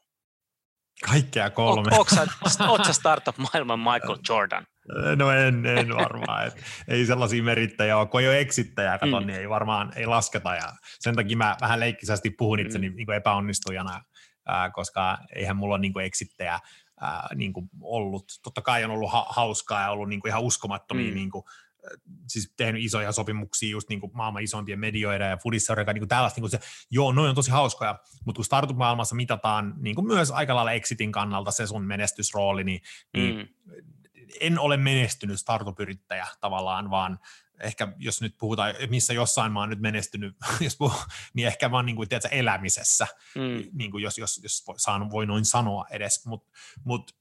[1.10, 1.90] Kaikkea kolme.
[2.68, 4.66] Oletko startup-maailman Michael Jordan?
[5.16, 6.46] No en, en varmaan.
[6.46, 6.54] Et,
[6.88, 8.06] ei sellaisia merittäjiä ole.
[8.06, 9.26] Kun ei ole eksittäjää, kato, mm.
[9.26, 10.54] niin ei varmaan ei lasketa.
[10.54, 12.96] Ja sen takia mä vähän leikkisästi puhun itseni mm.
[12.96, 14.00] niin epäonnistujana,
[14.46, 16.58] ää, koska eihän mulla ole niin eksittäjä
[17.00, 18.24] ää, niin ollut.
[18.42, 21.14] Totta kai on ollut ha- hauskaa ja ollut niin ihan uskomattomia mm.
[21.14, 21.44] niin kuin,
[22.28, 26.42] siis tehnyt isoja sopimuksia just niin kuin maailman isompien medioiden ja fudisseurien niin tällaista, niin
[26.42, 30.54] kuin se, joo, noin on tosi hauskoja, mutta kun startup-maailmassa mitataan niin kuin myös aika
[30.54, 32.80] lailla exitin kannalta se sun menestysrooli, niin,
[33.14, 33.48] niin mm.
[34.40, 37.18] En ole menestynyt startup-yrittäjä tavallaan, vaan
[37.60, 41.00] ehkä jos nyt puhutaan, missä jossain mä oon nyt menestynyt, jos puhuu,
[41.34, 43.70] niin ehkä vaan niin kuin, tiedätkö, elämisessä, mm.
[43.72, 46.50] niin kuin jos, jos, jos voi, saan, voi noin sanoa edes, mutta
[46.84, 47.16] mut,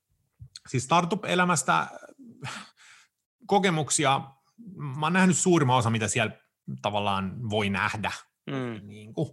[0.70, 1.88] siis startup-elämästä
[3.46, 4.22] kokemuksia
[4.76, 6.36] mä oon nähnyt suurimman osa, mitä siellä
[6.82, 8.12] tavallaan voi nähdä,
[8.48, 8.88] mm.
[8.88, 9.30] niin kuin,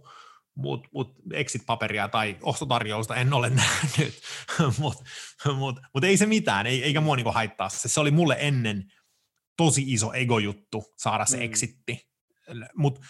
[0.61, 4.21] mutta mut exit-paperia tai ostotarjousta en ole nähnyt,
[4.77, 5.03] mutta
[5.55, 7.87] mut, mut ei se mitään, ei, eikä mua niinku haittaa se.
[7.87, 8.91] Se oli mulle ennen
[9.57, 11.43] tosi iso ego-juttu saada se mm.
[11.43, 12.09] exitti,
[12.75, 13.01] mutta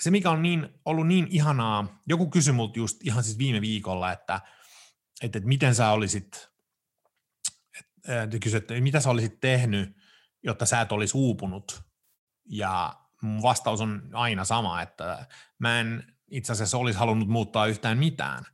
[0.00, 4.12] se mikä on niin, ollut niin ihanaa, joku kysyi multa just ihan siis viime viikolla,
[4.12, 4.40] että,
[5.22, 6.48] että, että miten sä olisit,
[8.08, 9.96] että, että mitä sä olisit tehnyt,
[10.42, 11.82] jotta sä et olisi uupunut.
[12.50, 15.26] Ja mun vastaus on aina sama, että
[15.58, 18.44] mä en itse asiassa olisi halunnut muuttaa yhtään mitään,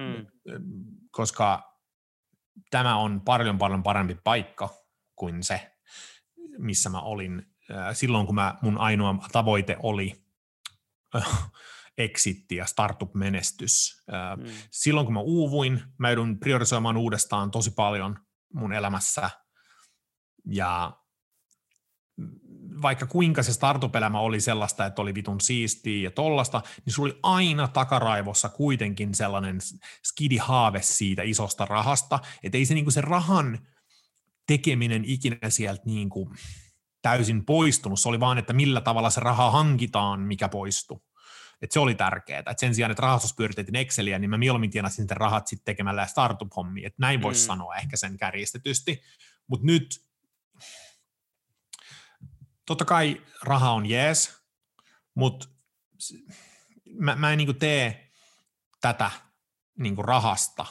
[0.00, 0.26] hmm.
[1.10, 1.74] koska
[2.70, 4.68] tämä on paljon paljon parempi paikka
[5.16, 5.76] kuin se,
[6.58, 7.54] missä mä olin
[7.92, 10.24] silloin, kun mä, mun ainoa tavoite oli
[11.98, 14.04] exitti ja startup-menestys.
[14.36, 14.54] Hmm.
[14.70, 18.18] Silloin, kun mä uuvuin, mä joudun priorisoimaan uudestaan tosi paljon
[18.54, 19.30] mun elämässä,
[20.44, 20.92] ja
[22.82, 27.18] vaikka kuinka se startup-elämä oli sellaista, että oli vitun siistiä ja tollasta, niin sulla oli
[27.22, 29.58] aina takaraivossa kuitenkin sellainen
[30.04, 33.58] skidi-haave siitä isosta rahasta, että ei se, niin se rahan
[34.46, 36.30] tekeminen ikinä sieltä niin kuin
[37.02, 41.02] täysin poistunut, se oli vaan, että millä tavalla se raha hankitaan, mikä poistuu.
[41.62, 42.42] Et se oli tärkeää.
[42.50, 46.06] Et sen sijaan, että rahastus pyöritettiin Exceliä, niin mä mieluummin tienasin sitten rahat sitten tekemällä
[46.06, 46.86] startup-hommia.
[46.86, 47.46] Et näin voisi mm.
[47.46, 49.02] sanoa ehkä sen kärjistetysti.
[49.46, 50.00] Mutta nyt
[52.66, 54.42] totta kai raha on jees,
[55.14, 55.48] mutta
[56.98, 58.10] mä, mä en niin tee
[58.80, 59.10] tätä
[59.78, 60.66] niin rahasta.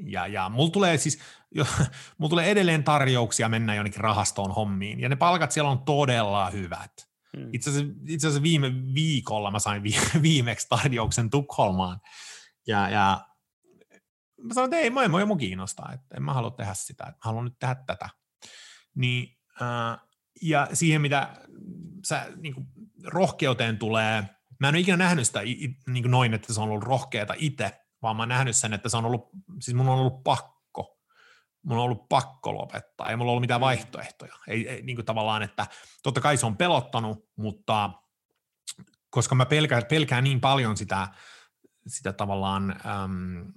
[0.00, 1.18] Ja, ja mulla tulee siis,
[1.50, 1.66] jo,
[2.18, 7.08] mulla tulee edelleen tarjouksia mennä jonnekin rahastoon hommiin, ja ne palkat siellä on todella hyvät.
[7.36, 7.50] Hmm.
[7.52, 12.00] Itse, asiassa, itse asiassa viime viikolla mä sain vi, viimeksi tarjouksen Tukholmaan,
[12.66, 13.28] ja, ja
[14.42, 17.18] mä sanoin, että ei, mä voi mun kiinnostaa, että en mä halua tehdä sitä, että
[17.18, 18.08] mä haluan nyt tehdä tätä.
[18.94, 20.07] Niin, äh,
[20.42, 21.36] ja siihen, mitä
[22.06, 22.66] sä, niin kuin,
[23.04, 24.22] rohkeuteen tulee,
[24.60, 27.80] mä en ole ikinä nähnyt sitä niin kuin noin, että se on ollut rohkeata itse,
[28.02, 29.28] vaan mä oon nähnyt sen, että se on ollut,
[29.60, 30.58] siis mun on ollut pakko.
[31.62, 33.64] Mun on ollut pakko lopettaa, ei mulla ollut mitään mm.
[33.64, 34.34] vaihtoehtoja.
[34.48, 35.66] Ei, ei niin kuin tavallaan, että
[36.02, 37.90] totta kai se on pelottanut, mutta
[39.10, 41.08] koska mä pelkään, pelkään niin paljon sitä,
[41.86, 43.52] sitä tavallaan, äm,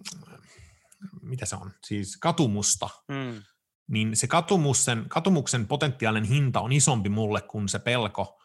[1.21, 3.43] mitä se on, siis katumusta, mm.
[3.91, 8.41] Niin se katumuksen, katumuksen potentiaalinen hinta on isompi mulle kuin se pelko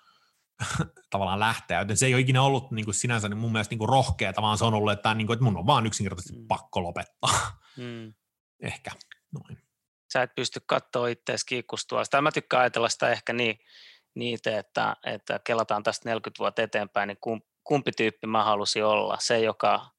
[1.11, 3.79] tavallaan lähteä, joten se ei ole ikinä ollut niin kuin sinänsä niin mun mielestä niin
[3.79, 6.47] kuin rohkea, vaan se on ollut, että, niin kuin, että mun on vaan yksinkertaisesti mm.
[6.47, 7.59] pakko lopettaa.
[7.77, 8.15] Mm.
[8.73, 8.91] Ehkä,
[9.33, 9.59] noin.
[10.13, 12.05] Sä et pysty katsoa itseäsi kiikkustua.
[12.05, 13.59] Sitä mä tykkään ajatella sitä ehkä niin,
[14.15, 19.17] niitä, että, että kelataan tästä 40 vuotta eteenpäin, niin kumpi tyyppi mä halusin olla.
[19.21, 19.91] Se, joka,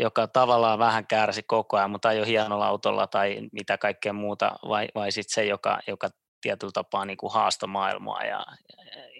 [0.00, 4.88] joka tavallaan vähän kärsi koko ajan, mutta ole hienolla autolla tai mitä kaikkea muuta, vai,
[4.94, 6.10] vai sitten se, joka, joka
[6.40, 8.46] tietyllä tapaa niin kuin haastomaailmaa ja,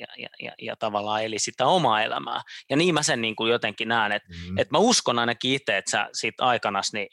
[0.01, 2.43] ja, ja, ja, ja tavallaan eli sitä omaa elämää.
[2.71, 4.59] Ja niin mä sen niin kuin jotenkin näen, että, mm-hmm.
[4.59, 7.09] että mä uskon ainakin itse, että sä siitä aikanas niin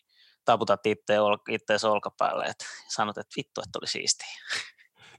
[0.45, 4.27] taputat itse olkapäälle että sanot, että vittu, että oli siistiä.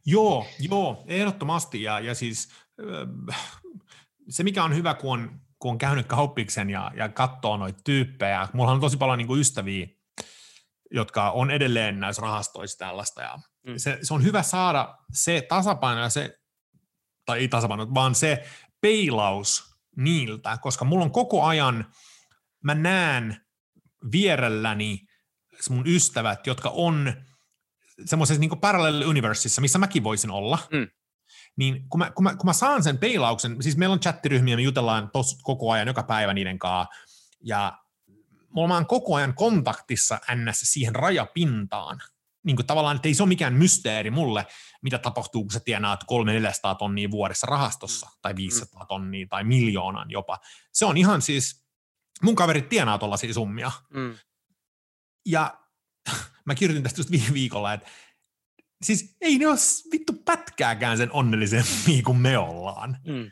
[0.07, 1.83] Joo, joo, ehdottomasti.
[1.83, 2.49] Ja, ja siis
[4.29, 8.49] se, mikä on hyvä, kun on, kun on käynyt kauppiksen ja, ja katsoo noita tyyppejä,
[8.53, 9.87] mulla on tosi paljon niin kuin ystäviä,
[10.91, 13.75] jotka on edelleen näissä rahastoissa tällaista, ja mm.
[13.77, 16.39] se, se on hyvä saada se tasapaino ja se,
[17.27, 18.45] tai ei tasapaino, vaan se
[18.81, 21.93] peilaus niiltä, koska mulla on koko ajan,
[22.65, 23.47] mä näen
[24.13, 25.09] vierelläni
[25.71, 27.13] mun ystävät, jotka on
[28.05, 30.89] semmoisessa niin parallel universeissa, missä mäkin voisin olla, mm.
[31.59, 34.63] Niin kun mä, kun, mä, kun mä saan sen peilauksen, siis meillä on chattiryhmiä, me
[34.63, 36.95] jutellaan tos koko ajan joka päivä niiden kanssa,
[37.41, 37.79] ja
[38.49, 40.61] mulla on koko ajan kontaktissa ns.
[40.63, 42.01] siihen rajapintaan,
[42.43, 44.47] niin kuin tavallaan, että ei se ole mikään mysteeri mulle,
[44.83, 46.07] mitä tapahtuu, kun sä tienaat 300-400
[46.79, 48.19] tonnia vuodessa rahastossa, mm.
[48.23, 50.39] tai 500 tonnia, tai miljoonan jopa.
[50.73, 51.65] Se on ihan siis,
[52.23, 53.73] mun kaverit tienaa tuollaisia summia.
[53.91, 54.15] Mm.
[55.27, 55.59] Ja
[56.47, 57.89] mä kirjoitin tästä just viime viikolla, että
[58.83, 59.57] siis ei ne ole
[59.93, 62.99] vittu pätkääkään sen onnellisempia kuin me ollaan.
[63.07, 63.31] Mm.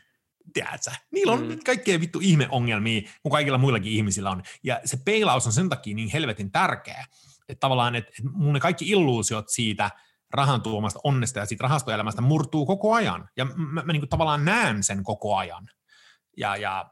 [0.53, 0.91] Tiedätkö?
[1.11, 1.59] Niillä on mm.
[1.65, 4.43] kaikkea vittu ihmeongelmia, kuin kaikilla muillakin ihmisillä on.
[4.63, 7.05] Ja se peilaus on sen takia niin helvetin tärkeä,
[7.49, 9.91] että tavallaan, että mun ne kaikki illuusiot siitä
[10.31, 13.29] rahan tuomasta onnesta ja siitä rahastoelämästä murtuu koko ajan.
[13.37, 15.69] Ja mä, mä, mä niin kuin tavallaan näen sen koko ajan.
[16.37, 16.91] Ja, ja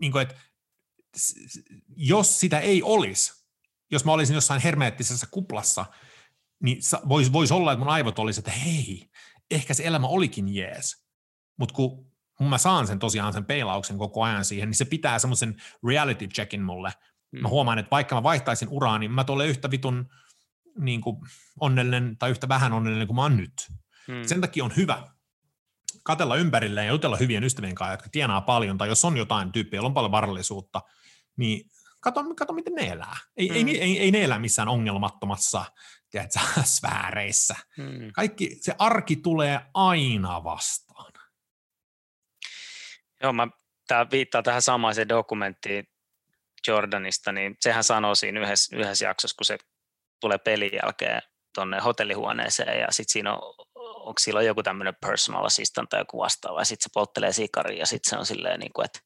[0.00, 0.34] niin kuin, että
[1.96, 3.44] jos sitä ei olisi,
[3.90, 5.86] jos mä olisin jossain hermeettisessä kuplassa,
[6.62, 9.10] niin voisi vois olla, että mun aivot olisi, että hei,
[9.50, 11.04] ehkä se elämä olikin jees.
[11.58, 12.08] Mutta kun
[12.48, 16.62] mä saan sen tosiaan sen peilauksen koko ajan siihen, niin se pitää semmoisen reality checkin
[16.62, 16.92] mulle.
[17.32, 17.42] Mm.
[17.42, 20.08] Mä huomaan, että vaikka mä vaihtaisin uraa, niin mä tulen yhtä vitun
[20.78, 21.16] niin kuin
[21.60, 23.52] onnellinen tai yhtä vähän onnellinen kuin mä oon nyt.
[24.08, 24.14] Mm.
[24.26, 25.08] Sen takia on hyvä
[26.02, 29.78] katella ympärilleen ja jutella hyvien ystävien kanssa, jotka tienaa paljon, tai jos on jotain tyyppiä,
[29.78, 30.82] jolla on paljon varallisuutta,
[31.36, 33.16] niin kato, kato miten ne elää.
[33.36, 33.54] Ei, mm.
[33.54, 35.64] ei, ei, ei ne elä missään ongelmattomassa
[36.10, 37.56] tiedätkö, sfääreissä.
[37.78, 38.12] Mm.
[38.12, 41.12] Kaikki, se arki tulee aina vastaan.
[43.22, 43.48] Joo, mä
[43.86, 45.84] tää viittaa tähän samaiseen dokumenttiin
[46.66, 49.58] Jordanista, niin sehän sanoo siinä yhdessä, yhdessä jaksossa, kun se
[50.20, 51.22] tulee pelin jälkeen
[51.54, 56.60] tuonne hotellihuoneeseen ja sitten siinä on, onko sillä joku tämmöinen personal assistant tai joku vastaava
[56.60, 59.00] ja sitten se polttelee sikari ja sitten se on silleen, niin kuin, että,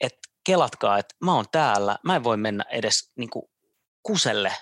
[0.00, 3.44] että kelatkaa, että mä oon täällä, mä en voi mennä edes niin kuin
[4.02, 4.52] kuselle,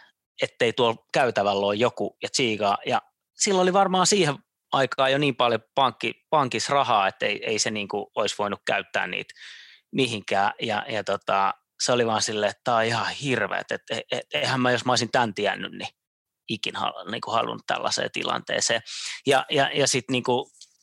[0.43, 2.79] ettei tuolla käytävällä ole joku ja tsiikaa.
[2.87, 3.03] Ja
[3.37, 4.35] silloin oli varmaan siihen
[4.73, 8.61] aikaan jo niin paljon pankki, pankissa rahaa, että ei, ei se niin kuin olisi voinut
[8.67, 9.35] käyttää niitä
[9.93, 10.53] mihinkään.
[10.63, 14.27] Ja, ja tota, se oli vaan silleen, että tämä on ihan hirveä, että et, et,
[14.35, 15.89] eihän mä, jos mä olisin tämän tiennyt, niin
[16.49, 16.75] ikin
[17.11, 18.81] niin kuin halunnut tällaiseen tilanteeseen.
[19.27, 20.23] Ja, ja, ja sitten niin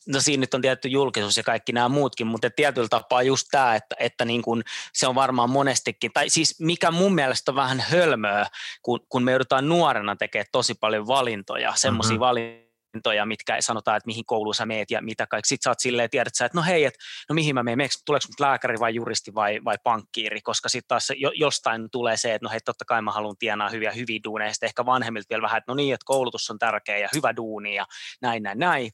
[0.08, 3.74] no siinä nyt on tietty julkisuus ja kaikki nämä muutkin, mutta tietyllä tapaa just tämä,
[3.74, 7.80] että, että niin kuin se on varmaan monestikin, tai siis mikä mun mielestä on vähän
[7.80, 8.46] hölmöä,
[8.82, 12.20] kun, kun me joudutaan nuorena tekemään tosi paljon valintoja, semmoisia mm-hmm.
[12.20, 15.48] valintoja, valintoja, mitkä ei sanota, että mihin kouluun sä meet ja mitä kaikki.
[15.48, 16.98] Sitten sä oot silleen, tiedät sä, että no hei, että
[17.28, 21.12] no mihin mä menen, tuleeko mut lääkäri vai juristi vai, vai pankkiiri, koska sitten taas
[21.16, 24.52] jo, jostain tulee se, että no hei, totta kai mä haluan tienaa hyviä, hyviä duuneja,
[24.52, 27.74] sitten ehkä vanhemmilta vielä vähän, että no niin, että koulutus on tärkeä ja hyvä duuni
[27.74, 27.86] ja
[28.22, 28.90] näin, näin, näin.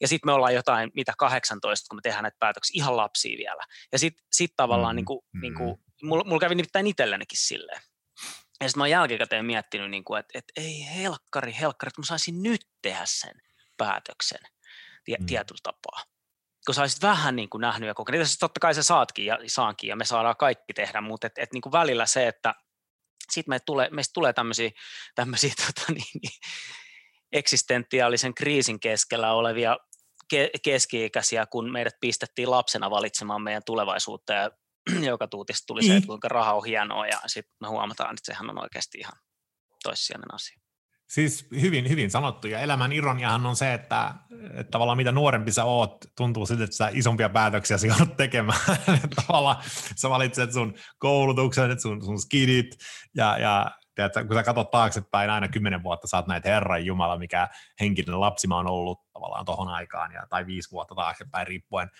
[0.00, 3.64] Ja sitten me ollaan jotain, mitä 18, kun me tehdään näitä päätöksiä, ihan lapsia vielä.
[3.92, 5.40] Ja sitten sit tavallaan, mm, niin kuin, mm.
[5.40, 7.80] niin kuin, mulla, mulla kävi nimittäin itsellenikin silleen.
[8.62, 12.06] Ja sitten mä oon jälkikäteen miettinyt, niin kuin, että, että ei helkkari, helkkari, että mä
[12.06, 13.34] saisin nyt tehdä sen
[13.76, 14.40] päätöksen
[15.04, 15.26] tie, mm.
[15.26, 16.02] tietyllä tapaa.
[16.66, 19.38] Kun sä olisit vähän niin kuin nähnyt ja kokenut, siis totta kai sä saatkin ja
[19.46, 22.54] saankin ja me saadaan kaikki tehdä, mutta et, et niin kuin välillä se, että
[23.30, 24.70] sitten me tulee, meistä tulee tämmöisiä,
[25.14, 26.40] tämmöisiä tota niin, niin,
[27.32, 29.76] eksistentiaalisen kriisin keskellä olevia
[30.34, 34.50] ke- keski-ikäisiä, kun meidät pistettiin lapsena valitsemaan meidän tulevaisuutta ja
[35.10, 36.06] joka tuutista tuli se, että niin.
[36.06, 39.14] kuinka raha on hienoa ja sitten me huomataan, että sehän on oikeasti ihan
[39.82, 40.62] toissijainen asia.
[41.12, 44.14] Siis hyvin, hyvin sanottu, ja elämän ironiahan on se, että,
[44.54, 48.60] että tavallaan mitä nuorempi sä oot, tuntuu siltä, että sä isompia päätöksiä sä joudut tekemään.
[49.26, 49.56] tavallaan
[49.96, 52.76] sä valitset sun koulutuksen, sun, sun skidit,
[53.16, 57.18] ja, ja tiedätkö, kun sä katsot taaksepäin aina kymmenen vuotta, sä oot näitä Herran Jumala,
[57.18, 57.48] mikä
[57.80, 61.90] henkinen lapsi mä oon ollut tavallaan tohon aikaan, ja, tai viisi vuotta taaksepäin riippuen,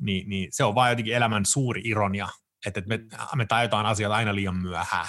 [0.00, 2.28] niin, niin se on vaan jotenkin elämän suuri ironia,
[2.66, 3.00] että me,
[3.34, 5.08] me tajutaan asioita aina liian myöhään.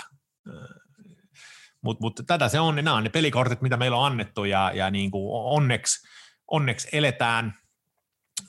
[1.81, 4.91] Mutta mut tätä se on, nämä on ne pelikortit, mitä meillä on annettu, ja, ja
[4.91, 6.07] niin kuin onneksi,
[6.51, 7.53] onneksi eletään.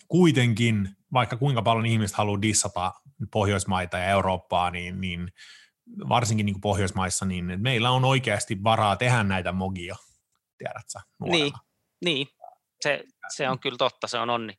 [0.08, 2.92] Kuitenkin, vaikka kuinka paljon ihmiset haluaa dissata
[3.32, 5.32] Pohjoismaita ja Eurooppaa, niin, niin
[6.08, 9.96] varsinkin niin kuin Pohjoismaissa, niin meillä on oikeasti varaa tehdä näitä mogia,
[10.58, 10.98] tiedätkö
[11.30, 11.52] Niin,
[12.04, 12.26] niin.
[12.80, 13.04] Se,
[13.36, 14.54] se on kyllä totta, se on onni,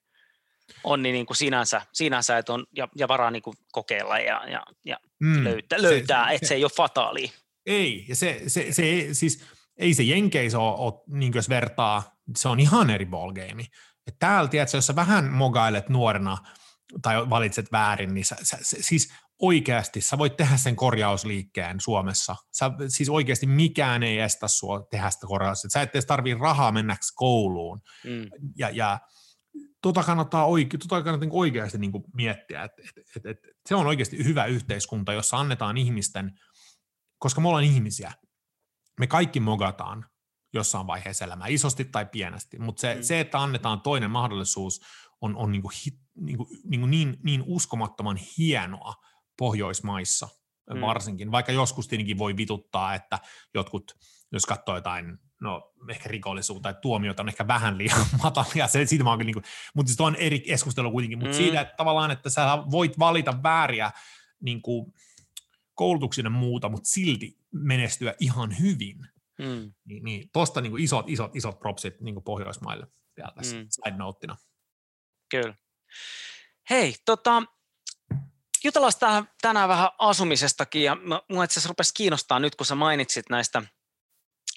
[0.84, 4.64] onni niin kuin sinänsä, sinänsä että on, ja, ja varaa niin kuin kokeilla ja, ja,
[4.86, 7.32] ja mm, löytää, löytää se, että se, se ei ole fataali.
[7.66, 9.46] Ei, ja se, se, se, siis
[9.78, 13.66] ei se Jenkeissä ole, ole niin jos vertaa, se on ihan eri ballgame.
[14.08, 16.38] Et täällä, tiedätkö, jos sä vähän mogailet nuorena
[17.02, 22.36] tai valitset väärin, niin sä, sä, sä, siis oikeasti sä voit tehdä sen korjausliikkeen Suomessa.
[22.52, 25.70] Sä, siis oikeasti mikään ei estä sua tehdä sitä korjausta.
[25.70, 27.82] Sä et edes tarvii rahaa mennäksi kouluun.
[28.04, 28.26] Mm.
[28.58, 29.00] Ja, ja
[29.82, 33.88] tota kannattaa, oike, tota kannattaa niin oikeasti niin miettiä, että et, et, et, se on
[33.88, 36.32] oikeasti hyvä yhteiskunta, jossa annetaan ihmisten–
[37.20, 38.12] koska me ollaan ihmisiä,
[39.00, 40.06] me kaikki mogataan
[40.54, 43.04] jossain vaiheessa elämää, isosti tai pienesti, mutta se, mm.
[43.04, 44.82] se, että annetaan toinen mahdollisuus,
[45.22, 48.94] on, on niinku hi, niinku, niinku niin, niin uskomattoman hienoa
[49.38, 50.28] Pohjoismaissa
[50.74, 50.82] mm.
[50.82, 53.20] varsinkin, vaikka joskus tietenkin voi vituttaa, että
[53.54, 53.92] jotkut,
[54.32, 59.04] jos katsoo jotain no ehkä rikollisuutta tai tuomiota on ehkä vähän liian matalia, se, siitä
[59.04, 61.38] mä niin kuin, mutta siis on eri keskustelu kuitenkin, mutta mm.
[61.38, 63.92] siitä, että tavallaan, että sä voit valita vääriä
[64.40, 64.94] niin kuin,
[65.80, 68.98] koulutuksinen muuta, mutta silti menestyä ihan hyvin.
[69.38, 69.74] Mm.
[69.86, 72.88] Niin, niin tuosta niin isot, isot, isot propsit niin Pohjoismaille
[73.18, 73.68] vielä tässä mm.
[73.70, 74.38] side noteina.
[75.30, 75.54] Kyllä.
[76.70, 77.44] Hei, tota,
[78.64, 80.98] jutellaan tänään vähän asumisestakin, ja
[81.30, 83.64] mua itse asiassa rupesi kiinnostaa nyt, kun sä mainitsit näistä,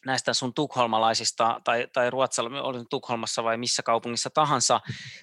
[0.07, 4.81] näistä sun tukholmalaisista, tai, tai Ruotsalla, oli Tukholmassa vai missä kaupungissa tahansa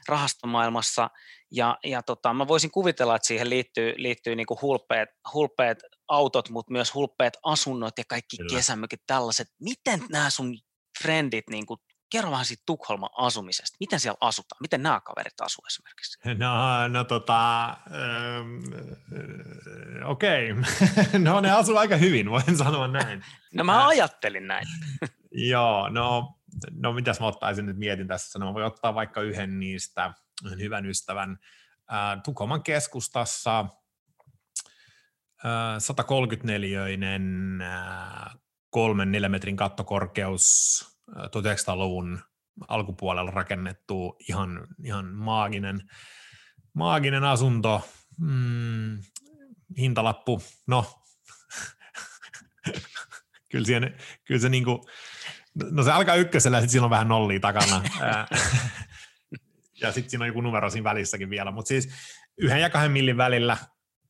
[0.08, 1.10] rahastomaailmassa,
[1.52, 6.50] ja, ja tota, mä voisin kuvitella, että siihen liittyy, liittyy niin kuin hulppeet, hulppeet autot,
[6.50, 8.58] mutta myös hulppeet asunnot ja kaikki Kyllä.
[8.58, 9.48] kesämökit tällaiset.
[9.60, 10.58] Miten nämä sun
[11.04, 13.78] frendit, niin kuin, kerro vähän siitä Tukholman asumisesta.
[13.80, 14.58] Miten siellä asutaan?
[14.62, 16.19] Miten nämä kaverit asuu esimerkiksi?
[16.38, 18.60] No, no tota, ähm,
[20.06, 20.52] okei.
[20.52, 21.19] Okay.
[21.26, 23.26] no ne asuu aika hyvin, voin sanoa näin.
[23.54, 24.67] no mä ajattelin näin.
[25.52, 26.36] Joo, no,
[26.72, 28.39] no mitäs mä ottaisin nyt mietin tässä.
[28.39, 31.39] No mä voin ottaa vaikka yhden niistä– hyvän ystävän
[32.24, 33.65] Tukholman keskustassa
[35.78, 37.60] 134-öinen
[38.69, 42.19] kolmen neljän metrin kattokorkeus 1900-luvun
[42.67, 45.89] alkupuolella rakennettu ihan, ihan maaginen,
[46.74, 48.98] maaginen asunto, mm,
[49.78, 50.86] hintalappu, no
[53.52, 54.89] kyllä, siihen, kyllä se niinku,
[55.72, 57.84] no se alkaa ykkösellä ja sitten siinä on vähän nollia takana.
[59.82, 61.89] ja sitten siinä on joku numero siinä välissäkin vielä, mutta siis
[62.38, 63.58] yhden ja kahden millin välillä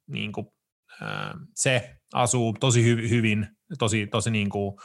[0.08, 0.48] niin kuin,
[1.56, 3.48] se asuu tosi hy- hyvin,
[3.80, 4.80] tosi, tosi niin kuin,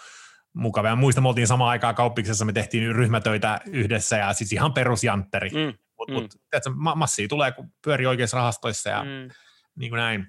[0.54, 0.88] mukava.
[0.88, 5.50] Ja muista, me oltiin samaan aikaan kauppiksessa, me tehtiin ryhmätöitä yhdessä ja siis ihan perusjantteri.
[5.50, 6.20] Mm, mutta mm.
[6.20, 6.34] mut,
[6.74, 9.30] ma- massia tulee, kun pyörii oikeissa rahastoissa ja mm.
[9.78, 10.26] niin kuin näin.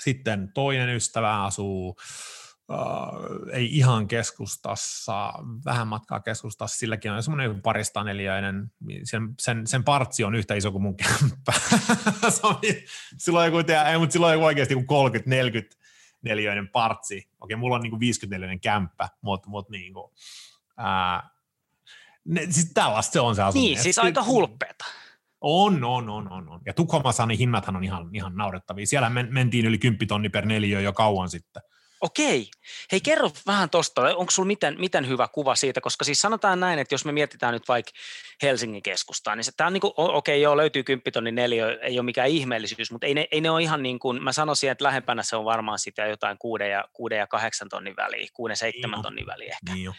[0.00, 1.96] Sitten toinen ystävä asuu
[2.70, 2.78] äh,
[3.52, 5.32] ei ihan keskustassa,
[5.64, 8.70] vähän matkaa keskustassa, silläkin on semmoinen parista neliöinen,
[9.04, 11.52] sen, sen, sen partsi on yhtä iso kuin mun kämppä.
[13.18, 14.78] silloin joku, ei, mutta silloin joku oikeasti 30-40
[16.22, 17.28] neliöinen partsi.
[17.40, 20.12] Okei, mulla on niin 50 neliöinen kämppä, mutta mut niin kuin,
[20.76, 21.30] ää,
[22.24, 23.74] ne, siis tällaista se on se asuminen.
[23.74, 24.84] Niin, siis aika hulpeeta.
[25.40, 26.60] On, on, on, on, on.
[26.66, 28.86] Ja Tukholmassa niin hinnathan on ihan, ihan naurettavia.
[28.86, 31.62] Siellä men, mentiin yli 10 tonni per neliö jo kauan sitten.
[32.02, 32.50] Okei.
[32.92, 36.78] Hei, kerro vähän tuosta, onko sulla miten, miten hyvä kuva siitä, koska siis sanotaan näin,
[36.78, 37.92] että jos me mietitään nyt vaikka
[38.42, 41.78] Helsingin keskustaa, niin se, tämä on niin kuin, okei, okay, joo, löytyy 10 tonnin neliö,
[41.82, 44.70] ei ole mikään ihmeellisyys, mutta ei ne, ei ne ole ihan niin kuin, mä sanoisin,
[44.70, 48.56] että lähempänä se on varmaan sitä jotain 6 ja, 6 ja 8 tonnin väliä, 6
[48.56, 49.74] 7 niin tonnin väliä ehkä.
[49.74, 49.92] Niin,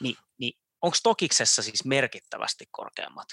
[0.00, 3.28] niin, niin onko Tokiksessa siis merkittävästi korkeammat?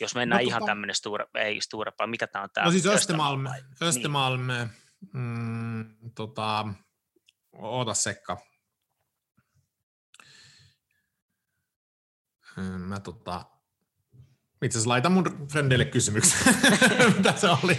[0.00, 2.64] Jos mennään no, ihan tota, tämmöinen Sture, ei Sturepaa, mikä tämä on tämä?
[2.64, 3.44] No siis Östermalm,
[3.82, 4.70] Östermalm niin.
[5.12, 5.84] mm,
[6.14, 6.66] tota,
[7.58, 8.36] Oota Sekka.
[12.78, 13.44] Mä tota,
[14.64, 16.38] Itse asiassa laita mun frendeille kysymyksen,
[17.16, 17.78] mitä se oli.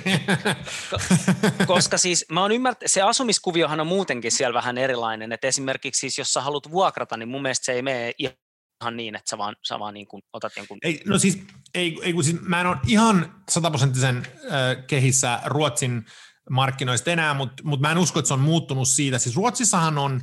[1.68, 6.18] Koska siis mä oon ymmärtänyt, se asumiskuviohan on muutenkin siellä vähän erilainen, että esimerkiksi siis
[6.18, 9.56] jos sä haluat vuokrata, niin mun mielestä se ei mene ihan niin, että sä vaan,
[9.68, 10.78] sä vaan niin kuin otat jonkun...
[10.82, 11.40] Ei, no siis,
[11.76, 16.06] ei, ei kun siis mä en ole ihan sataprosenttisen äh, kehissä Ruotsin
[16.50, 19.20] markkinoista enää, mutta mut mä en usko, että se on muuttunut siitä.
[19.20, 20.22] Siis Ruotsissahan on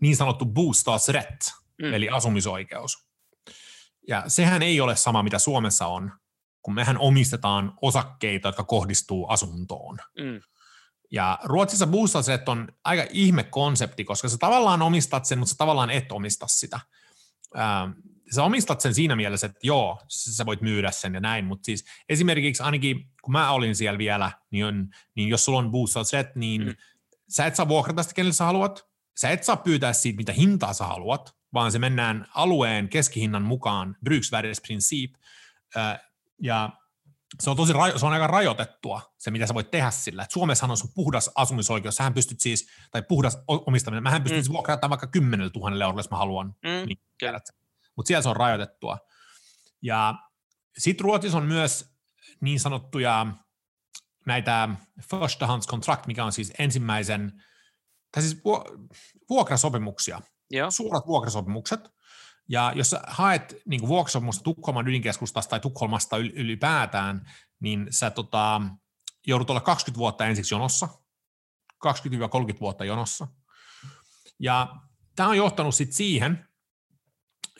[0.00, 1.40] niin sanottu bostadsrätt,
[1.82, 1.94] mm.
[1.94, 3.08] eli asumisoikeus.
[4.08, 6.12] Ja sehän ei ole sama, mitä Suomessa on,
[6.62, 9.98] kun mehän omistetaan osakkeita, jotka kohdistuu asuntoon.
[10.18, 10.40] Mm.
[11.10, 15.90] Ja Ruotsissa bostadsrätt on aika ihme konsepti, koska sä tavallaan omistat sen, mutta sä tavallaan
[15.90, 16.80] et omista sitä.
[18.30, 21.84] Sä omistat sen siinä mielessä, että joo, sä voit myydä sen ja näin, mutta siis
[22.08, 26.64] esimerkiksi ainakin kun mä olin siellä vielä, niin, on, niin jos sulla on bostadsrätt, niin
[26.64, 26.74] mm.
[27.28, 30.72] sä et saa vuokrata sitä, kenelle sä haluat, sä et saa pyytää siitä, mitä hintaa
[30.72, 35.14] sä haluat, vaan se mennään alueen keskihinnan mukaan, bruksvärdesprincip,
[36.42, 36.70] ja
[37.42, 40.22] se on tosi se on aika rajoitettua, se mitä sä voit tehdä sillä.
[40.22, 44.42] Et Suomessahan on sun puhdas asumisoikeus, sähän pystyt siis, tai puhdas omistaminen, mähän pystyn mm.
[44.42, 46.46] siis vuokrata vaikka 10 000 eurolle, jos mä haluan.
[46.46, 46.86] Mm.
[46.86, 46.98] Niin,
[47.96, 48.98] Mutta siellä se on rajoitettua.
[49.82, 50.14] Ja
[50.78, 51.94] sitten Ruotsissa on myös
[52.40, 53.26] niin sanottuja
[54.26, 54.68] näitä
[55.10, 57.42] förstahandskontrakt, mikä on siis ensimmäisen,
[58.12, 58.42] tai siis
[59.30, 60.20] vuokrasopimuksia,
[60.50, 60.70] Joo.
[60.70, 61.80] suorat vuokrasopimukset,
[62.48, 67.30] ja jos sä haet niin vuokrasopimusta Tukholman ydinkeskustasta tai Tukholmasta ylipäätään,
[67.60, 68.60] niin sä tota,
[69.26, 70.88] joudut olla 20 vuotta ensiksi jonossa,
[71.86, 73.28] 20-30 vuotta jonossa.
[74.38, 74.76] Ja
[75.16, 76.48] tämä on johtanut sitten siihen,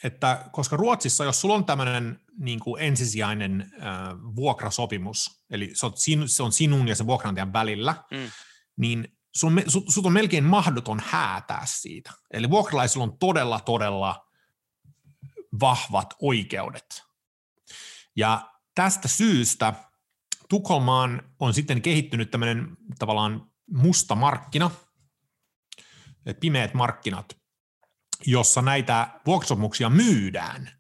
[0.03, 3.89] että koska Ruotsissa, jos sulla on tämmöinen niin kuin ensisijainen äh,
[4.37, 8.31] vuokrasopimus, eli se on, sin, se on sinun ja sen vuokranantajan välillä, mm.
[8.77, 12.13] niin sun, sun, sun on melkein mahdoton häätää siitä.
[12.31, 14.27] Eli vuokralaisilla on todella, todella
[15.61, 17.03] vahvat oikeudet.
[18.17, 19.75] Ja tästä syystä
[20.49, 24.71] Tukholmaan on sitten kehittynyt tämmöinen tavallaan musta markkina,
[26.41, 27.37] pimeät markkinat,
[28.27, 30.71] jossa näitä vuokrasopimuksia myydään.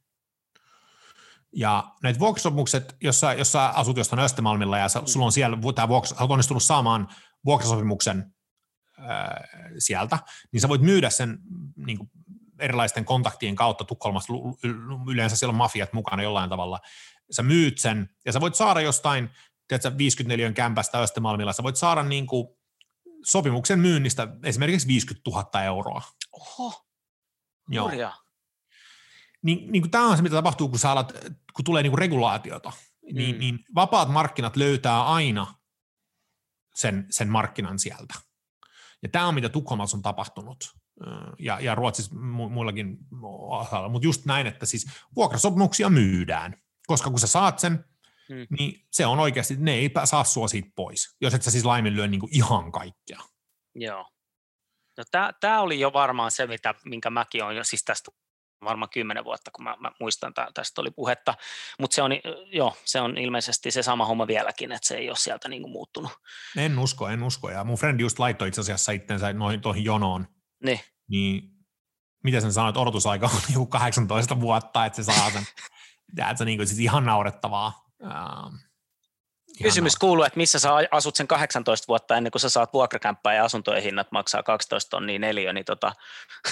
[1.56, 5.58] Ja näitä vuokrasopimukset, jos sä, jos sä asut jostain Östermalmilla ja sä, sulla on siellä,
[5.74, 7.08] tämä vuokra, sä oot onnistunut saamaan
[7.44, 8.34] vuokrasopimuksen
[8.98, 10.18] ää, sieltä,
[10.52, 11.38] niin sä voit myydä sen
[11.76, 12.10] niin kuin
[12.58, 14.32] erilaisten kontaktien kautta Tukholmassa,
[15.12, 16.80] yleensä siellä on mafiat mukana jollain tavalla,
[17.30, 19.30] sä myyt sen, ja sä voit saada jostain,
[19.68, 22.48] tiedätkö, 54 kämpästä Östermalmilla, sä voit saada niin kuin
[23.24, 26.02] sopimuksen myynnistä esimerkiksi 50 000 euroa.
[26.32, 26.83] Oho,
[27.68, 27.90] Joo.
[29.42, 31.12] Niin, niin kuin tämä on se, mitä tapahtuu, kun, sä alat,
[31.54, 32.72] kun tulee niin kuin regulaatiota.
[33.02, 33.18] Niin, mm.
[33.18, 35.54] Niin, niin vapaat markkinat löytää aina
[36.74, 38.14] sen, sen markkinan sieltä.
[39.02, 40.74] Ja tämä on, mitä Tukholmassa on tapahtunut
[41.38, 42.98] ja, ja Ruotsissa mu- muillakin
[43.48, 44.86] osalla, mutta just näin, että siis
[45.16, 47.84] vuokrasopimuksia myydään, koska kun sä saat sen,
[48.28, 48.46] hmm.
[48.58, 52.06] niin se on oikeasti, ne ei saa sua siitä pois, jos et sä siis laiminlyö
[52.06, 53.20] niin kuin ihan kaikkea.
[53.74, 54.10] Joo.
[54.98, 55.04] No
[55.40, 58.10] tämä oli jo varmaan se, mitä, minkä mäkin olen jo siis tästä
[58.64, 61.34] varmaan kymmenen vuotta, kun mä, mä muistan, että tästä oli puhetta,
[61.80, 62.10] mutta se on,
[62.46, 65.72] joo, se on ilmeisesti se sama homma vieläkin, että se ei ole sieltä niin kuin
[65.72, 66.12] muuttunut.
[66.56, 70.26] En usko, en usko, ja mun friend just laittoi itse asiassa itsensä noihin tuohon jonoon,
[70.64, 70.80] niin.
[71.08, 71.42] niin
[72.24, 75.46] miten sen sanoit, odotusaika on joku 18 vuotta, että se saa sen,
[76.18, 77.84] että se niin kuin, siis ihan naurettavaa.
[78.02, 78.54] Ähm,
[79.62, 83.44] Kysymys kuuluu, että missä sä asut sen 18 vuotta ennen kuin sä saat vuokrakämppää ja
[83.44, 85.92] asuntojen hinnat maksaa 12 tonnia neliö, niin, tota,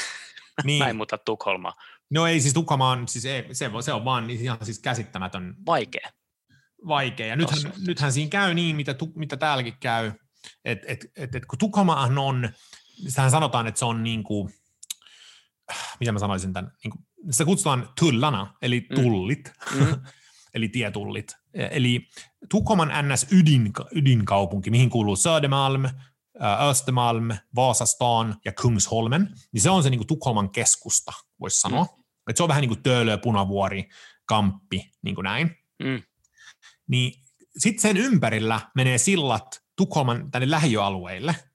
[0.65, 0.79] niin.
[0.79, 1.75] mä en muuta Tukholmaa.
[2.11, 5.55] No ei siis Tukholma on, siis ei, se, se on vaan ihan siis käsittämätön.
[5.67, 6.11] Vaikea.
[6.89, 7.27] Vaikea.
[7.27, 10.13] Ja nythän, nythän siinä käy niin, mitä, mitä täälläkin käy,
[10.65, 12.49] että et, et, et, kun Tukholmahan on,
[13.09, 14.55] sehän sanotaan, että se on niin kuin,
[16.01, 18.95] mitä mä sanoisin tämän, niin kuin, sitä kutsutaan tullana, eli mm.
[18.95, 19.87] tullit, mm.
[20.55, 21.37] eli tietullit.
[21.55, 22.09] Eli
[22.49, 25.85] Tukholman NS ydin, ydinkaupunki, mihin kuuluu Södermalm,
[26.71, 31.85] Östermalm, Vasastaan ja Kungsholmen, niin se on se niin kuin Tukholman keskusta, voisi sanoa.
[31.85, 32.03] Mm.
[32.31, 33.89] Että se on vähän niin kuin Töölö, Punavuori,
[34.27, 35.57] Kamppi, niin kuin näin.
[35.83, 36.03] Mm.
[36.87, 37.23] Niin
[37.59, 41.37] sitten sen ympärillä menee sillat Tukholman tänne lähiöalueille–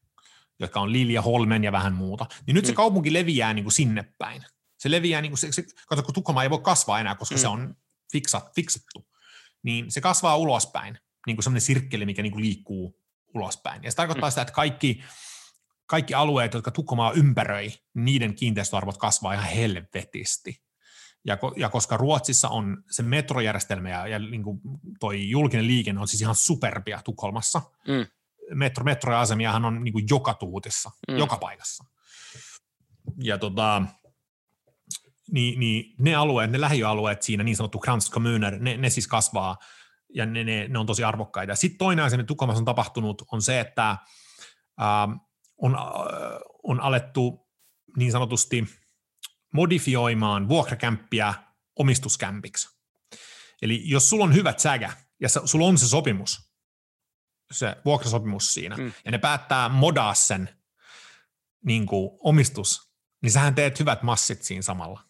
[0.59, 2.67] jotka on Lilja, Holmen ja vähän muuta, niin nyt mm.
[2.67, 4.43] se kaupunki leviää niin kuin sinne päin.
[4.77, 7.39] Se leviää, niin kuin se, se, kato, kun Tukholma ei voi kasvaa enää, koska mm.
[7.39, 7.75] se on
[8.11, 9.07] fiksat, fiksattu,
[9.63, 10.97] niin se kasvaa ulospäin,
[11.27, 13.01] niin kuin semmoinen sirkkeli, mikä niin kuin liikkuu
[13.35, 13.83] ulospäin.
[13.83, 14.31] Ja se tarkoittaa mm.
[14.31, 15.03] sitä, että kaikki,
[15.85, 20.63] kaikki alueet, jotka Tukholmaa ympäröi, niiden kiinteistöarvot kasvaa ihan helvetisti.
[21.25, 24.59] Ja, ja koska Ruotsissa on se metrojärjestelmä ja, ja niin kuin
[24.99, 28.05] toi julkinen liikenne on siis ihan superbia Tukholmassa, mm
[28.55, 31.17] metro, metroasemiahan on niin kuin joka tuutissa, mm.
[31.17, 31.83] joka paikassa.
[33.23, 33.83] Ja tota,
[35.31, 39.57] niin, niin ne alueet, ne lähialueet siinä, niin sanottu Kranskommuner, ne, ne siis kasvaa
[40.13, 41.55] ja ne, ne, ne on tosi arvokkaita.
[41.55, 43.97] Sitten toinen asia, mitä Tukholmassa on tapahtunut, on se, että äh,
[45.57, 45.81] on, äh,
[46.63, 47.47] on alettu
[47.97, 48.67] niin sanotusti
[49.53, 51.33] modifioimaan vuokrakämppiä
[51.79, 52.77] omistuskämpiksi.
[53.61, 56.51] Eli jos sulla on hyvät sägä ja sulla on se sopimus,
[57.51, 58.93] se vuokrasopimus siinä, mm.
[59.05, 60.49] ja ne päättää modaa sen
[61.65, 65.06] niin kuin omistus, niin sähän teet hyvät massit siinä samalla.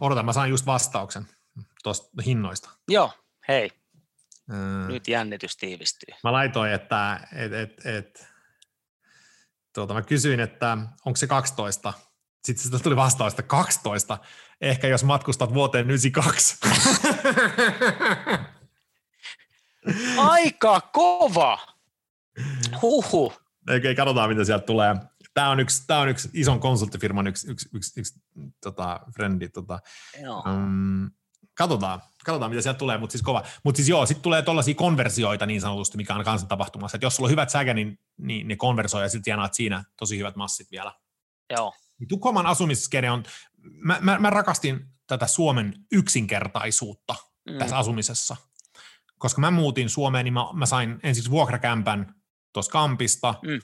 [0.00, 0.06] Mm.
[0.06, 1.28] Odota, mä saan just vastauksen
[1.82, 2.70] tuosta hinnoista.
[2.88, 3.12] Joo,
[3.48, 3.70] hei.
[4.46, 4.86] Mm.
[4.88, 6.14] Nyt jännitys tiivistyy.
[6.24, 8.26] Mä laitoin, että et, et, et,
[9.74, 11.92] tuota, mä kysyin, että onko se 12.
[12.44, 14.18] Sitten sitä tuli vastaus, että 12.
[14.60, 16.56] Ehkä jos matkustat vuoteen 92.
[20.16, 21.58] Aika kova!
[22.82, 23.32] Huhu.
[23.76, 24.96] Okei, katsotaan mitä sieltä tulee.
[25.36, 28.20] Tämä on yksi, tämä on yksi ison konsulttifirman yksi, yksi, yksi, yksi
[28.62, 29.48] tota, frendi.
[29.48, 29.78] Tota.
[30.22, 30.42] Joo.
[30.46, 31.10] Um,
[31.54, 33.42] katsotaan, katsotaan mitä sieltä tulee, mutta siis kova.
[33.64, 36.96] Mutta siis joo, sitten tulee tuollaisia konversioita niin sanotusti, mikä on kanssa tapahtumassa.
[36.96, 40.18] Että jos sulla on hyvät säkä, niin, niin ne konversoi ja sitten tienaat siinä tosi
[40.18, 40.92] hyvät massit vielä.
[41.50, 41.72] Joo.
[41.98, 43.24] Niin Tukholman asumiskere on,
[43.62, 47.14] mä, mä, mä rakastin tätä Suomen yksinkertaisuutta
[47.50, 47.58] mm.
[47.58, 48.36] tässä asumisessa.
[49.18, 52.14] Koska mä muutin Suomeen, niin mä, mä sain ensiksi vuokrakämpän
[52.52, 53.60] tuossa Kampista, mm.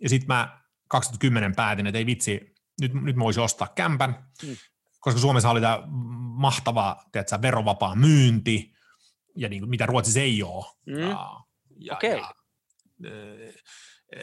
[0.00, 0.61] ja sitten mä
[0.92, 4.56] 2010 päätin, että ei vitsi, nyt, nyt mä voisin ostaa kämpän, mm.
[5.00, 5.82] koska Suomessa oli tämä
[6.36, 8.72] mahtava tiedätkö, verovapaa myynti,
[9.36, 10.64] ja niin kuin, mitä Ruotsissa ei ole.
[10.86, 10.98] Mm.
[10.98, 11.40] Ja,
[11.78, 12.10] ja, okay.
[12.10, 12.34] ja,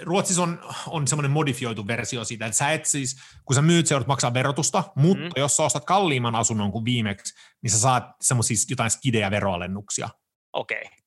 [0.02, 3.94] Ruotsissa on, on semmoinen modifioitu versio siitä, että sä et siis, kun sä myyt, sä
[3.94, 5.32] joudut maksaa verotusta, mutta mm.
[5.38, 10.10] jos sä ostat kalliimman asunnon kuin viimeksi, niin sä saat semmoisia jotain skidejä veroalennuksia.
[10.54, 10.82] Okei.
[10.82, 10.98] Okay.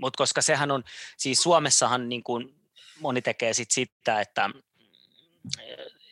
[0.00, 0.84] Mutta koska sehän on,
[1.16, 2.59] siis Suomessahan niin kuin
[3.00, 4.50] moni tekee sit sitä, että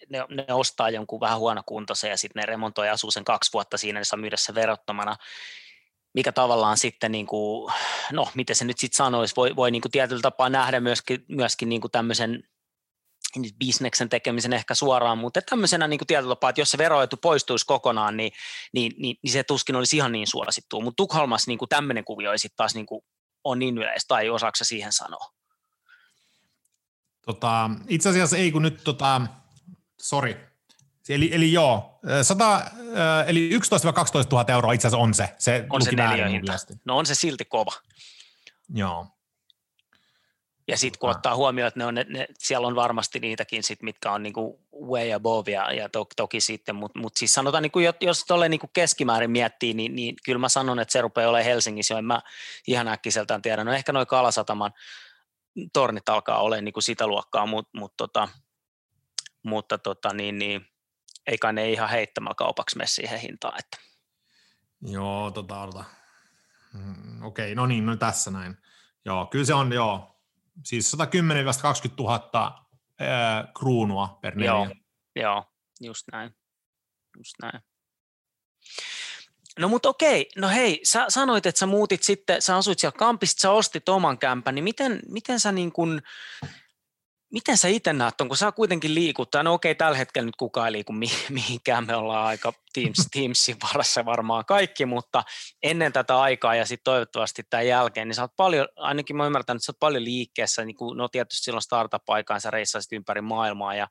[0.09, 4.01] ne, ne ostaa jonkun vähän huonokuntoisen ja sitten ne remontoi asuu sen kaksi vuotta siinä,
[4.01, 5.17] ne saa myydä sen verottomana,
[6.15, 7.73] mikä tavallaan sitten, niin kuin,
[8.13, 11.69] no miten se nyt sitten sanoisi, voi, voi niin kuin tietyllä tapaa nähdä myöskin, myöskin
[11.69, 12.45] niin kuin tämmöisen
[13.59, 17.67] bisneksen tekemisen ehkä suoraan, mutta tämmöisenä niin kuin tietyllä tapaa, että jos se veroetu poistuisi
[17.67, 18.33] kokonaan, niin,
[18.73, 20.81] niin, niin, niin se tuskin olisi ihan niin suosittu.
[20.81, 23.03] Mutta Tukholmassa niin kuin tämmöinen kuvio ei sitten taas niin kuin
[23.45, 25.38] on niin yleistä, tai osaako siihen sanoa?
[27.29, 29.21] Tota, itse asiassa ei, kun nyt, tota,
[30.01, 30.37] sorry,
[31.09, 32.71] eli, eli joo, 100,
[33.27, 33.59] eli 11-12
[34.33, 35.35] 000 euroa itse asiassa on se.
[35.39, 36.53] Se on se neliöhinta.
[36.85, 37.73] No on se silti kova.
[38.75, 39.07] Joo.
[40.69, 43.83] Ja sitten kun ottaa huomioon, että ne on, ne, ne, siellä on varmasti niitäkin, sit,
[43.83, 47.79] mitkä on niinku way above ja, ja to, toki sitten, mutta mut siis sanotaan, niinku,
[48.01, 51.95] jos tuolle niinku keskimäärin miettii, niin, niin kyllä mä sanon, että se rupeaa olemaan Helsingissä
[51.95, 52.21] jo, en mä
[52.67, 53.65] ihan äkkiseltään tiedä.
[53.65, 54.73] No ehkä noin Kalasataman
[55.73, 58.29] tornit alkaa olemaan niinku sitä luokkaa, mut, mut tota,
[59.43, 60.67] mutta tota, niin, niin,
[61.27, 63.59] ei kai ne ihan heittämällä kaupaksi mene siihen hintaan.
[63.59, 63.79] Että.
[64.83, 65.85] Joo, tota, tota.
[66.73, 68.57] Mm, okei, no niin, no tässä näin.
[69.05, 70.21] Joo, kyllä se on, joo,
[70.65, 70.99] siis 110-20
[71.99, 74.51] 000 ää, kruunua per neljä.
[74.51, 74.69] Joo,
[75.17, 75.45] joo,
[75.81, 76.37] just näin.
[77.17, 77.61] Just näin.
[79.59, 83.41] No mutta okei, no hei, sä sanoit, että sä muutit sitten, sä asuit siellä kampista,
[83.41, 86.03] sä ostit oman kämpän, niin miten, miten sä niin kun,
[87.33, 90.67] miten sä itse näet on, kun sä kuitenkin liikuttaa, no okei, tällä hetkellä nyt kukaan
[90.67, 90.93] ei liiku
[91.29, 95.25] mihinkään, me ollaan aika Teams, Teamsin varassa varmaan kaikki, mutta
[95.63, 99.57] ennen tätä aikaa ja sitten toivottavasti tämän jälkeen, niin sä oot paljon, ainakin mä ymmärtän,
[99.57, 103.75] että sä oot paljon liikkeessä, niin kuin, no tietysti silloin startup-aikaan sä reissasit ympäri maailmaa,
[103.75, 103.89] ja,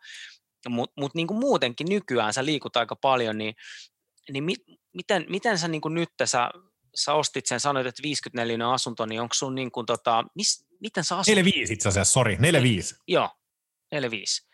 [0.69, 3.55] mutta mut niin kuin muutenkin nykyään sä liikut aika paljon, niin,
[4.31, 4.55] niin mi,
[4.93, 6.49] miten, miten sä niin kuin nyt sä,
[6.95, 11.03] sä ostit sen, sanoit, että 54 asunto, niin onko sun niin kuin tota, mis, miten
[11.03, 11.27] sä asut?
[11.27, 12.95] 45 itse asiassa, sori, 45.
[13.07, 13.29] Joo,
[13.91, 14.47] 45.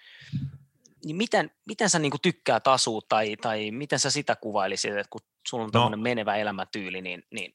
[1.05, 5.21] Niin miten, miten sä niinku tykkäät asua tai, tai miten sä sitä kuvailisit, että kun
[5.49, 5.97] sulla on no.
[5.97, 7.53] menevä elämätyyli, niin, niin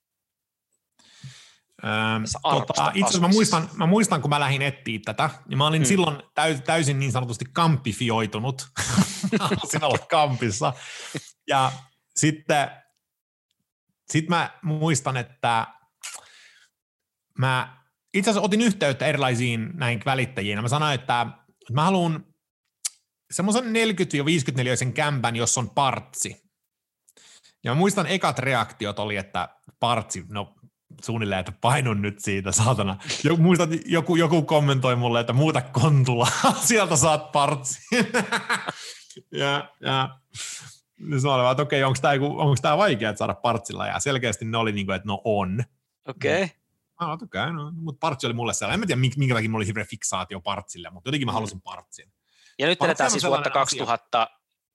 [1.85, 5.66] Öö, tota, itse asiassa mä muistan, mä muistan, kun mä lähdin etsiä tätä, niin mä
[5.66, 5.89] olin hmm.
[5.89, 8.66] silloin täys, täysin niin sanotusti kampifioitunut.
[9.71, 10.73] Sinä olet kampissa.
[11.49, 11.73] Ja
[12.19, 12.71] sitten
[14.11, 15.66] sit mä muistan, että
[17.39, 17.79] mä
[18.14, 20.62] itse asiassa otin yhteyttä erilaisiin näin välittäjiin.
[20.62, 21.27] Mä sanoin, että
[21.73, 22.25] mä haluan
[23.31, 26.49] semmoisen 40-54 sen kämpän, jos on partsi.
[27.64, 29.49] Ja mä muistan ekat reaktiot oli, että
[29.81, 30.55] partsi, no
[31.03, 32.97] suunnilleen, että painun nyt siitä, saatana.
[33.25, 36.29] Joku, muistan, joku, joku kommentoi mulle, että muuta kontula,
[36.66, 37.81] sieltä saat partsi.
[39.33, 40.19] ja, ja
[40.99, 44.59] niin mä olin, että okei, onko tämä, onko tämä vaikea saada partsilla, ja selkeästi ne
[44.59, 45.65] oli niin kuin, että no on.
[46.09, 46.43] Okei.
[46.43, 46.57] Okay.
[46.97, 48.75] Ah, okay, no, mutta partsi oli mulle sellainen.
[48.75, 51.35] En mä tiedä, minkä takia mulla oli hirveä fiksaatio partsille, mutta jotenkin mä mm.
[51.35, 52.13] halusin partsin.
[52.59, 54.29] Ja nyt eletään siis vuotta 2000,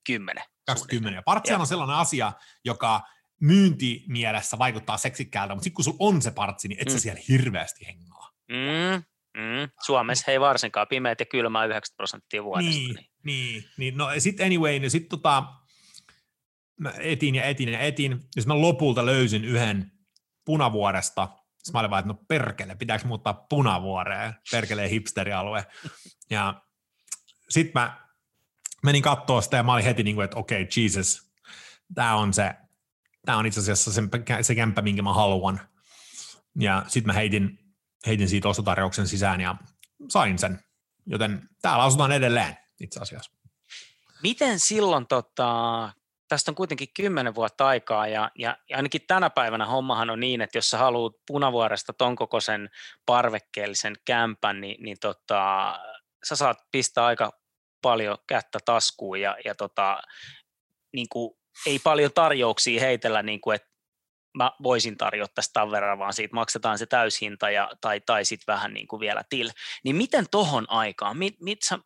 [0.08, 0.44] 20.
[0.66, 1.18] 20.
[1.18, 2.32] Ja partsihan on sellainen asia,
[2.66, 3.02] joka
[3.40, 7.00] myyntimielessä vaikuttaa seksikkäältä, mutta sitten kun sulla on se partsi, niin et sä Mm.
[7.00, 8.30] siellä hirveästi hengaa.
[8.50, 9.04] Mm,
[9.42, 9.70] mm.
[9.82, 12.72] Suomessa hei varsinkaan pimeät ja kylmää 90 prosenttia vuodesta.
[12.72, 13.98] Niin, niin, niin.
[13.98, 15.44] No sitten anyway, niin sitten tota,
[16.84, 19.92] mä etin ja etin ja etin, sit mä lopulta löysin yhden
[20.46, 21.30] punavuoresta.
[21.64, 25.66] Sitten mä olin vaan, että no perkele, pitääkö muuttaa punavuoreen, perkeleen hipsterialue.
[26.30, 26.62] Ja
[27.50, 28.08] sitten mä
[28.84, 31.32] menin katsoa sitä ja mä olin heti niin kuin, että okei, okay, Jesus,
[31.96, 32.54] tämä on se,
[33.26, 34.02] tämä on itse asiassa se,
[34.42, 35.62] se kämppä, minkä mä haluan.
[36.60, 37.60] Ja sitten mä heitin,
[38.08, 39.56] heitin siitä ostotarjouksen sisään ja
[40.10, 40.60] sain sen.
[41.06, 43.32] Joten täällä asutaan edelleen itse asiassa.
[44.24, 45.90] Miten silloin, tota,
[46.34, 50.42] tästä on kuitenkin kymmenen vuotta aikaa ja, ja, ja ainakin tänä päivänä hommahan on niin,
[50.42, 52.70] että jos sä haluat punavuoresta ton kokoisen
[53.06, 55.74] parvekkeellisen kämpän, niin, niin tota,
[56.28, 57.32] sä saat pistää aika
[57.82, 60.02] paljon kättä taskuun ja, ja tota,
[60.94, 63.70] niin kuin, ei paljon tarjouksia heitellä, niin kuin, että
[64.38, 68.54] mä voisin tarjota tästä tämän verran, vaan siitä maksetaan se täyshinta ja, tai, tai sitten
[68.54, 69.50] vähän niin kuin vielä til.
[69.84, 71.80] Niin miten tohon aikaan, mit, mit sä,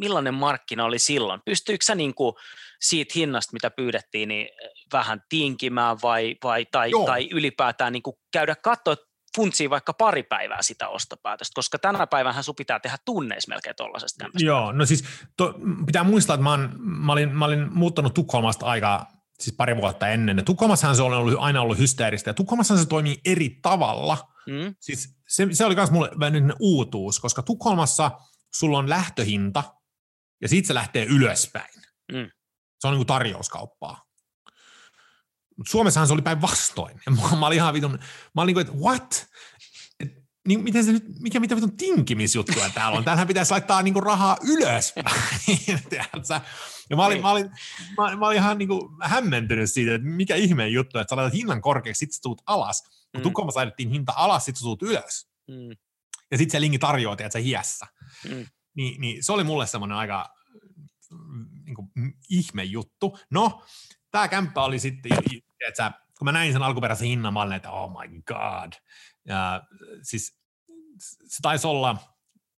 [0.00, 1.40] millainen markkina oli silloin?
[1.44, 2.34] Pystyykö sä niin kuin
[2.80, 4.48] siitä hinnasta, mitä pyydettiin, niin
[4.92, 7.06] vähän tinkimään vai, vai, tai, Joo.
[7.06, 8.96] tai ylipäätään niin kuin käydä katsoa,
[9.36, 14.24] funtsia vaikka pari päivää sitä ostopäätöstä, koska tänä päivänä sun pitää tehdä tunneissa melkein tuollaisesta
[14.24, 14.46] kämpästä.
[14.46, 15.04] Joo, no siis
[15.36, 15.54] to,
[15.86, 19.06] pitää muistaa, että mä, oon, mä, olin, mä olin muuttanut Tukholmasta aikaa
[19.40, 20.36] siis pari vuotta ennen.
[20.36, 24.18] Ja Tukholmassahan se on ollut, aina ollut hysteeristä, ja Tukholmassahan se toimii eri tavalla.
[24.46, 24.74] Mm?
[24.80, 28.10] Siis se, se oli myös mulle vähän uutuus, koska Tukholmassa
[28.54, 29.64] sulla on lähtöhinta,
[30.42, 31.82] ja siitä se lähtee ylöspäin.
[32.12, 32.30] Mm.
[32.80, 34.04] Se on niin kuin tarjouskauppaa.
[35.56, 37.00] Mut Suomessahan se oli päinvastoin.
[37.06, 37.98] Ja mä, mä olin ihan vitun,
[38.34, 39.26] mä olin niin kuin, että what?
[40.00, 40.08] Et,
[40.48, 43.04] niin, miten se nyt, mikä mitä vitun tinkimisjuttuja täällä on?
[43.04, 45.06] Täällähän pitäisi laittaa niinku rahaa ylöspäin.
[46.90, 47.22] ja mä olin, Niin.
[47.22, 47.50] mä olin,
[47.98, 51.60] mä, mä olin ihan niinku hämmentynyt siitä, että mikä ihmeen juttu, että sä laitat hinnan
[51.62, 52.82] korkeaksi, sit sä tuut alas.
[52.82, 53.22] Kun Mm.
[53.22, 55.28] Tukholmassa laitettiin hinta alas, sit sä tuut ylös.
[55.48, 55.76] Mm.
[56.30, 57.86] Ja sit se linki tarjoaa, että sä hiessä.
[58.28, 58.46] Mm.
[58.74, 60.34] Niin, niin se oli mulle semmoinen aika
[61.10, 61.90] mm, niin kuin,
[62.28, 63.18] ihme juttu.
[63.30, 63.64] No,
[64.10, 65.12] tämä kämppä oli sitten,
[65.68, 68.72] että kun mä näin sen alkuperäisen hinnan, mä olin, että oh my god.
[69.24, 69.62] Ja
[70.02, 70.40] siis
[71.28, 71.96] se taisi olla,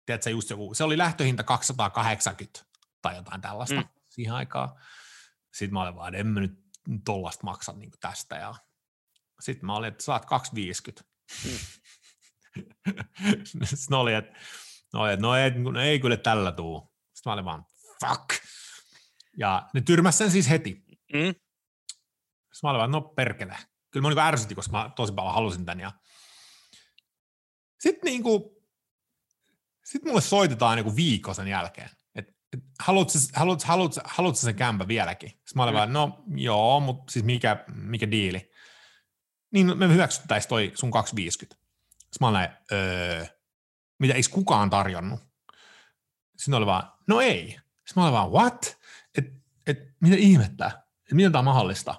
[0.07, 2.61] tiedätkö, just joku, se oli lähtöhinta 280
[3.03, 3.81] tai jotain tällaista Mm.
[3.81, 3.89] mm.
[4.09, 4.69] siihen aikaan.
[5.53, 6.63] Sitten mä olin vaan, että en mä nyt
[7.05, 8.37] tollasta maksa niin tästä.
[8.37, 8.55] Ja
[9.41, 11.05] sitten mä olin, että saat 250.
[11.45, 11.59] Mm.
[13.65, 14.39] Sitten oli, että
[14.93, 16.93] no, et, no, ei, no ei kyllä tällä tuu.
[17.15, 17.65] Sitten mä olin vaan,
[18.01, 18.29] fuck.
[19.39, 20.85] Ja ne tyrmäs sen siis heti.
[21.13, 21.35] Mm.
[22.53, 23.57] Sitten mä olin vaan, no perkele.
[23.91, 25.81] Kyllä mä niin ärsytti, koska mä tosi paljon halusin tän.
[25.81, 25.93] Ja...
[27.81, 28.63] Sitten niinku,
[29.85, 31.91] sit mulle soitetaan niinku viikko sen jälkeen.
[32.15, 35.31] Et, et, haluatko, haluatko, haluatko, haluatko sen kämpä vieläkin?
[35.31, 35.79] Sitten mä olin Mm.
[35.79, 38.51] vaan, no joo, mutta siis mikä, mikä diili?
[39.53, 41.63] Niin me hyväksyttäisiin toi sun 250.
[41.99, 43.27] Sitten mä olin öö,
[44.03, 45.21] mitä eikö kukaan tarjonnut?
[46.37, 47.47] Sitten oli vaan, no ei.
[47.49, 47.61] Sitten
[47.97, 48.79] mä olin vaan, what?
[49.19, 49.25] Et,
[49.67, 50.67] et, mitä ihmettä?
[51.11, 51.95] Et miten tämä on mahdollista?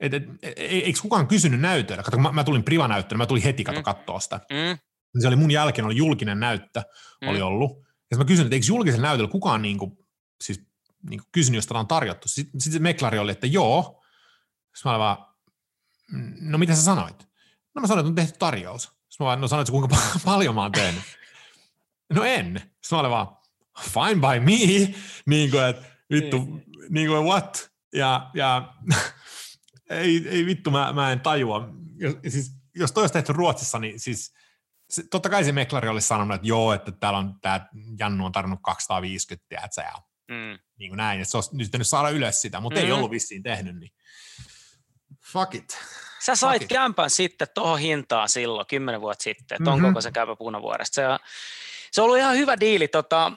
[0.00, 2.02] Et, et, et, eikö kukaan kysynyt näytöllä?
[2.02, 3.84] Kato, kun mä, mä tulin privanäyttöön, mä tulin heti kato Mm.
[3.84, 4.36] katsoa sitä.
[4.50, 4.78] Mm.
[5.20, 6.82] Se oli mun jälkeen, oli julkinen näyttö,
[7.22, 7.28] Mm.
[7.28, 7.86] oli ollut.
[8.10, 10.06] Ja mä kysyin, että eikö julkisella näytöllä kukaan niinku,
[10.44, 10.60] siis,
[11.10, 12.28] niinku kysynyt, jos tätä on tarjottu.
[12.28, 14.04] Sitten, sitten se meklari oli, että joo.
[14.76, 15.16] Sitten mä olin vaan,
[16.12, 17.28] "Mm, no mitä sä sanoit?
[17.74, 18.95] No mä sanoin, että on tehty tarjous.
[19.16, 21.02] Sitten mä vaan, no sanoit, kuinka pa- paljon mä oon tehnyt?
[22.12, 22.56] No en.
[22.60, 23.36] Sitten mä olin vaan,
[23.80, 24.94] fine by me.
[25.36, 26.64] niin kuin, että vittu, Niin.
[26.88, 27.70] niin kuin what?
[27.94, 28.74] Ja, ja
[29.90, 31.68] ei, ei vittu, mä, mä en tajua.
[31.98, 34.34] Jos, siis, jos toi olisi tehty Ruotsissa, niin siis
[34.90, 37.66] se, totta kai se meklari olisi sanonut, että joo, että täällä on tämä
[37.98, 39.92] Jannu on tarvinnut 250, tiedätkö, ja
[40.30, 40.58] Mm.
[40.78, 42.86] niin kuin näin, että se olisi nyt saada ylös sitä, mutta mm.
[42.86, 43.92] ei ollut vissiin tehnyt, niin
[45.32, 45.78] fuck it.
[46.24, 46.68] Sä sait it.
[46.68, 49.86] kämpän sitten tuohon hintaan silloin, kymmenen vuotta sitten, ton Mhm.
[49.86, 50.94] kokoisen kämpän punavuoresta.
[50.94, 51.18] Se, on-
[51.92, 52.88] se on ollut ihan hyvä diili.
[52.88, 53.32] Tota,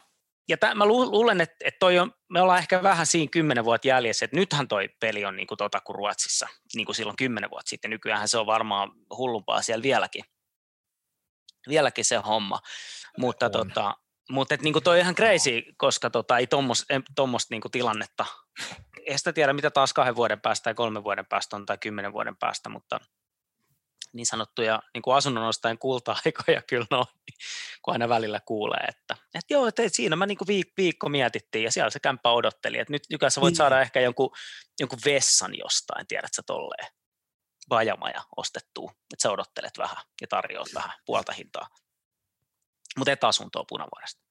[0.49, 3.65] ja tämän, mä lu- luulen, että, että toi on, me ollaan ehkä vähän siinä kymmenen
[3.65, 7.15] vuotta jäljessä, että nythän toi peli on niin kuin tota kuin Ruotsissa, niin kuin silloin
[7.17, 7.91] kymmenen vuotta sitten.
[7.91, 10.23] Nykyään se on varmaan hullumpaa siellä vieläkin,
[11.69, 12.59] vieläkin se homma.
[13.17, 13.51] Mutta, On.
[13.51, 13.95] tota,
[14.29, 16.47] mutta et, niin kuin toi on ihan crazy, koska tota, ei
[17.15, 18.25] tuommoista niin tilannetta,
[19.09, 22.13] ei sitä tiedä mitä taas kahden vuoden päästä tai kolmen vuoden päästä on tai kymmenen
[22.13, 22.99] vuoden päästä, mutta
[24.13, 27.05] niin sanottuja niin kuin asunnonostajien kulta-aikoja kyllä no,
[27.81, 31.63] kun aina välillä kuulee, että, että joo, että siinä mä niin kuin viik- viikko mietittiin
[31.63, 33.57] ja siellä se kämppä odotteli, että nyt nykyään sä voit Niin.
[33.57, 34.31] saada ehkä jonkun,
[34.79, 36.87] jonkun vessan jostain, tiedät sä tolleen,
[37.69, 41.67] vajamaja ostettua, että sä odottelet vähän ja tarjoat vähän puolta hintaa.
[42.97, 44.21] Mutta et asuntoa punavuoresta.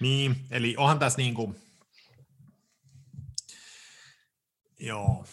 [0.00, 1.71] Niin, eli onhan tässä niin kuin,
[4.82, 5.24] Joo.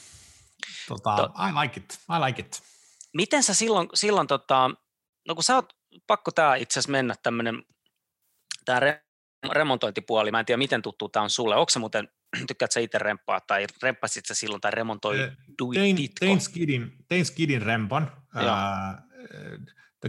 [0.88, 2.64] Tota, to, I like it, I like it.
[3.14, 4.72] Miten sä silloin, silloin tota,
[5.28, 5.74] no kun sä oot,
[6.08, 7.64] pakko tää itse asiassa mennä tämmönen,
[8.66, 9.06] tää re,
[9.52, 12.10] remontointipuoli, mä en tiedä miten tuttu tää on sulle, onko se muuten,
[12.48, 15.18] tykkäät sä itse remppaa tai remppasit sä silloin tai remontoi
[15.74, 19.04] tein, tein, skidin, tein skidin rempan, ää,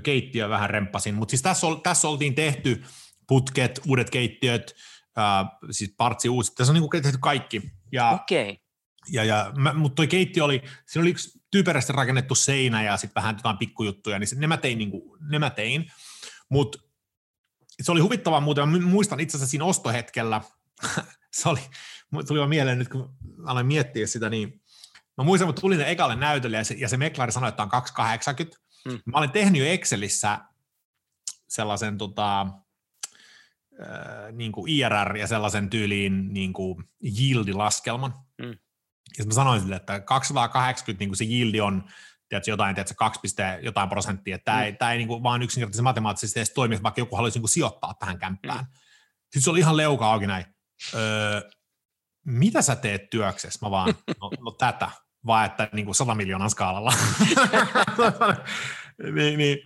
[0.02, 2.84] keittiö vähän remppasin, mutta siis tässä, ol, tässä oltiin tehty
[3.28, 4.76] putket, uudet keittiöt,
[5.16, 7.62] ää, siis partsi uusi, tässä on niin kuin tehty kaikki.
[7.92, 8.56] Ja, okay.
[9.08, 13.36] Ja, ja, mutta toi keittiö oli, siinä oli yksi typerästi rakennettu seinä ja sitten vähän
[13.36, 15.92] jotain pikkujuttuja, niin ne mä tein, niin kuin, ne mä tein.
[16.48, 16.78] mutta
[17.82, 20.40] se oli huvittavaa muuten, mä muistan itse asiassa siinä ostohetkellä,
[21.32, 21.60] se oli,
[22.26, 23.14] tuli vaan mieleen nyt, kun
[23.46, 24.62] aloin miettiä sitä, niin
[25.18, 28.60] mä muistan, kun tulin ekalle näytölle ja se, ja se meklari sanoi, että on 280.
[28.84, 29.00] Mm.
[29.04, 30.38] Mä olin tehnyt jo Excelissä
[31.48, 36.84] sellaisen tota, äh, niin kuin IRR ja sellaisen tyyliin niin kuin
[37.18, 38.14] yieldilaskelman.
[38.42, 38.58] Mm.
[39.18, 41.84] Ja mä sanoin sille, että 280 niin kuin se yieldi on
[42.30, 43.20] tiedätkö, jotain, tiedätkö, 2,
[43.62, 44.38] jotain prosenttia.
[44.38, 44.64] Tämä mm.
[44.64, 47.50] ei, tämä ei niin kuin, vaan yksinkertaisesti matemaattisesti edes toimi, vaikka joku haluaisi niin kuin,
[47.50, 48.64] sijoittaa tähän kämppään.
[48.64, 48.70] Mm.
[49.22, 50.44] Sitten se oli ihan leuka auki näin.
[50.94, 51.40] Öö,
[52.26, 53.66] mitä sä teet työksessä?
[53.66, 53.88] Mä vaan,
[54.20, 54.90] no, no tätä,
[55.26, 56.94] vaan että niin kuin 100 miljoonan skaalalla.
[59.14, 59.58] niin, niin,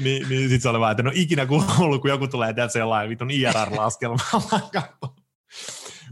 [0.00, 3.10] niin, niin sitten se oli vaan, että no ikinä kuullut, kun joku tulee tehdä jollain
[3.10, 4.60] vitun IRR-laskelmalla.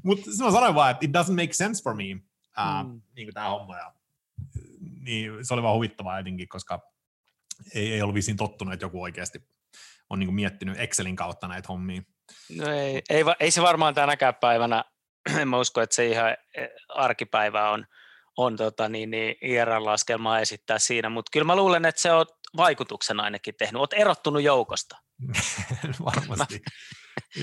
[0.04, 2.04] Mutta mä sanoin vaan, että it doesn't make sense for me,
[2.58, 3.02] uh, mm.
[3.16, 3.76] niin kuin tämä homma.
[3.76, 3.92] Ja,
[5.00, 6.80] niin se oli vaan huvittavaa jotenkin, koska
[7.74, 9.42] ei, ei ollut vissiin tottunut, että joku oikeasti
[10.10, 12.02] on niin kuin miettinyt Excelin kautta näitä hommia.
[12.56, 14.84] No ei, ei, ei se varmaan tänäkään päivänä,
[15.40, 17.86] en mä usko, että se ihan eh, arkipäivä on,
[18.36, 22.26] on tota, niin, niin IRL-laskelmaa esittää siinä, mutta kyllä mä luulen, että se on
[22.56, 23.80] vaikutuksen ainakin tehnyt.
[23.80, 24.96] Olet erottunut joukosta.
[26.04, 26.62] Varmasti.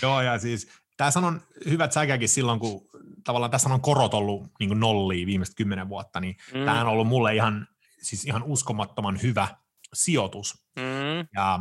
[0.02, 2.90] Joo, ja siis tässä on hyvät säkäkin silloin, kun
[3.30, 6.66] tavallaan tässä on korot ollut niin nollia viimeiset kymmenen vuotta, niin mm.
[6.66, 7.68] tämä on ollut mulle ihan,
[8.02, 9.48] siis ihan uskomattoman hyvä
[9.94, 10.66] sijoitus.
[10.76, 11.28] Mm.
[11.36, 11.60] Ja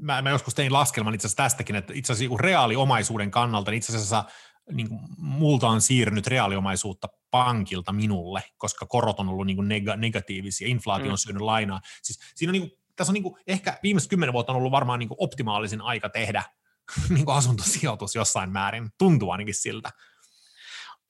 [0.00, 3.96] mä, mä joskus tein laskelman itse asiassa tästäkin, että itse asiassa reaaliomaisuuden kannalta, niin itse
[3.96, 4.24] asiassa
[4.72, 9.96] niin kuin, multa on siirrynyt reaaliomaisuutta pankilta minulle, koska korot on ollut niin kuin neg-
[9.96, 11.16] negatiivisia, inflaatio on mm.
[11.16, 11.80] syönyt lainaa.
[12.02, 14.72] Siis siinä on niin kuin, tässä on niin kuin, ehkä viimeiset kymmenen vuotta on ollut
[14.72, 16.42] varmaan niin kuin optimaalisin aika tehdä
[17.14, 19.90] niin kuin asuntosijoitus jossain määrin, tuntuu ainakin siltä.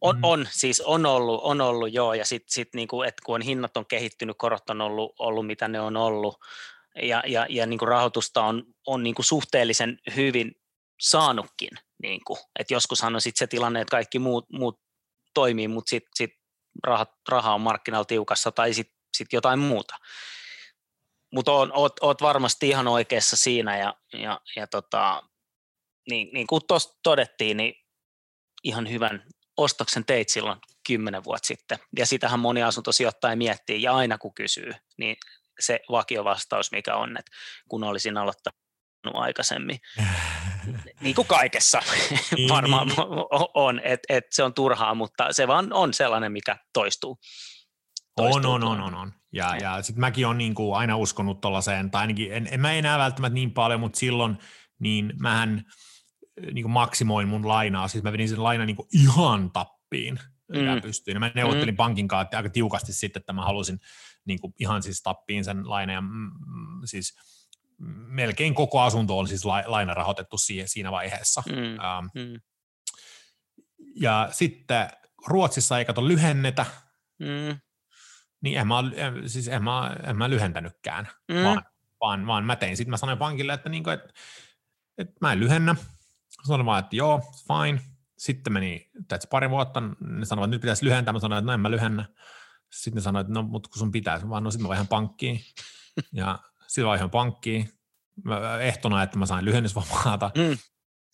[0.00, 0.24] On, mm.
[0.24, 3.76] on, siis on ollut, on ollut joo, ja sitten sit niinku, että kun on hinnat
[3.76, 6.36] on kehittynyt, korot on ollut, ollut mitä ne on ollut,
[7.02, 10.52] ja, ja, ja niin kuin rahoitusta on, on niin kuin suhteellisen hyvin
[11.00, 11.70] saanutkin.
[12.02, 12.38] Niin kuin.
[12.58, 14.80] Et joskushan on sitten se tilanne, että kaikki muut, muut
[15.34, 16.30] toimii, mutta sitten sit
[16.84, 19.94] raha, raha on markkinalla tiukassa tai sitten sit jotain muuta.
[21.32, 25.22] Mutta oot, oot varmasti ihan oikeassa siinä ja, ja, ja tota,
[26.10, 27.74] niin, niin kuin tuossa todettiin, niin
[28.64, 29.24] ihan hyvän
[29.56, 31.78] ostoksen teit silloin kymmenen vuotta sitten.
[31.98, 35.16] Ja sitähän moni asuntosijoittaja miettii ja aina kun kysyy, niin
[35.60, 37.32] se vakiovastaus, mikä on, että
[37.68, 38.56] kun olisin aloittanut
[39.14, 39.78] aikaisemmin.
[41.00, 41.82] niin kuin kaikessa
[42.36, 42.98] niin, varmaan niin.
[43.54, 47.18] on, että et se on turhaa, mutta se vaan on sellainen, mikä toistuu.
[48.16, 49.12] toistuu on, on, on, on, on.
[49.32, 52.72] Ja, ja sitten mäkin olen niin kuin aina uskonut tuollaiseen, tai ainakin en, en mä
[52.72, 54.38] enää välttämättä niin paljon, mutta silloin
[54.78, 55.64] niin mähän
[56.40, 60.18] niin kuin maksimoin mun lainaa, siis mä vedin sen lainan niin kuin ihan tappiin
[60.48, 60.64] mm.
[60.64, 61.20] ja pystyin.
[61.20, 61.76] Mä neuvottelin mm.
[61.76, 63.80] pankin kanssa aika tiukasti sitten, että mä halusin
[64.24, 67.14] niin kuin ihan siis tappiin sen lainan ja mm, mm siis
[68.08, 71.42] melkein koko asunto on siis laina rahoitettu siinä vaiheessa.
[71.46, 71.56] Mm.
[71.56, 72.40] Ähm, mm.
[73.96, 74.88] Ja sitten
[75.26, 76.66] Ruotsissa ei kato lyhennetä,
[77.18, 77.58] mm.
[78.40, 78.74] niin en mä,
[79.26, 81.44] siis en mä, en mä lyhentänytkään, mm.
[81.44, 81.62] vaan,
[82.00, 82.76] vaan, vaan mä tein.
[82.76, 84.08] Sitten mä sanoin pankille, että, niinku, että,
[84.98, 85.76] että mä en lyhennä.
[86.46, 87.80] Sanoin vaan, että joo, fine.
[88.18, 91.12] Sitten meni että pari vuotta, ne sanoivat, että nyt pitäisi lyhentää.
[91.12, 92.04] Mä sanoin, että no en mä lyhennä.
[92.70, 95.40] Sitten ne sanoivat, että no, mutta kun sun pitäisi, vaan no sitten mä vaihan pankkiin.
[96.12, 97.68] Ja sitten vaihan pankkiin
[98.60, 100.30] ehtona, että mä sain lyhennysvapaata.
[100.36, 100.58] Mm.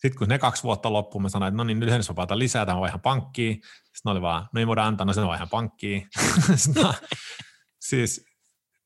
[0.01, 3.01] Sitten kun ne kaksi vuotta loppuun, mä sanoin, että no niin, lyhennysvapaata lisää, tämä vaihan
[3.01, 3.61] pankkiin.
[3.93, 6.09] Sitten oli vaan, no ei voida antaa, no sen vaihan pankkiin.
[7.89, 8.25] siis,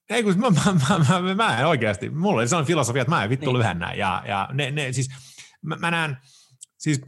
[0.09, 3.23] ei kun mä, mä, mä, mä, mä, en oikeasti, mulla oli sellainen filosofia, että mä
[3.23, 3.57] en vittu niin.
[3.57, 3.93] lyhennä.
[3.93, 5.09] Ja, ja ne, ne, siis,
[5.65, 6.17] mä, mä näen,
[6.77, 7.01] siis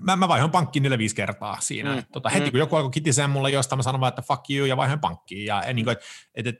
[0.00, 1.96] mä, mä vaihoin pankkiin neljä viisi kertaa siinä.
[1.96, 2.04] Mm.
[2.12, 2.50] Tota, heti mm.
[2.50, 5.46] kun joku alkoi kitisee mulle jostain, mä sanon vaan, että fuck you, ja vaihoin pankkiin.
[5.46, 5.96] Ja, ja niin kuin,
[6.34, 6.56] et, et,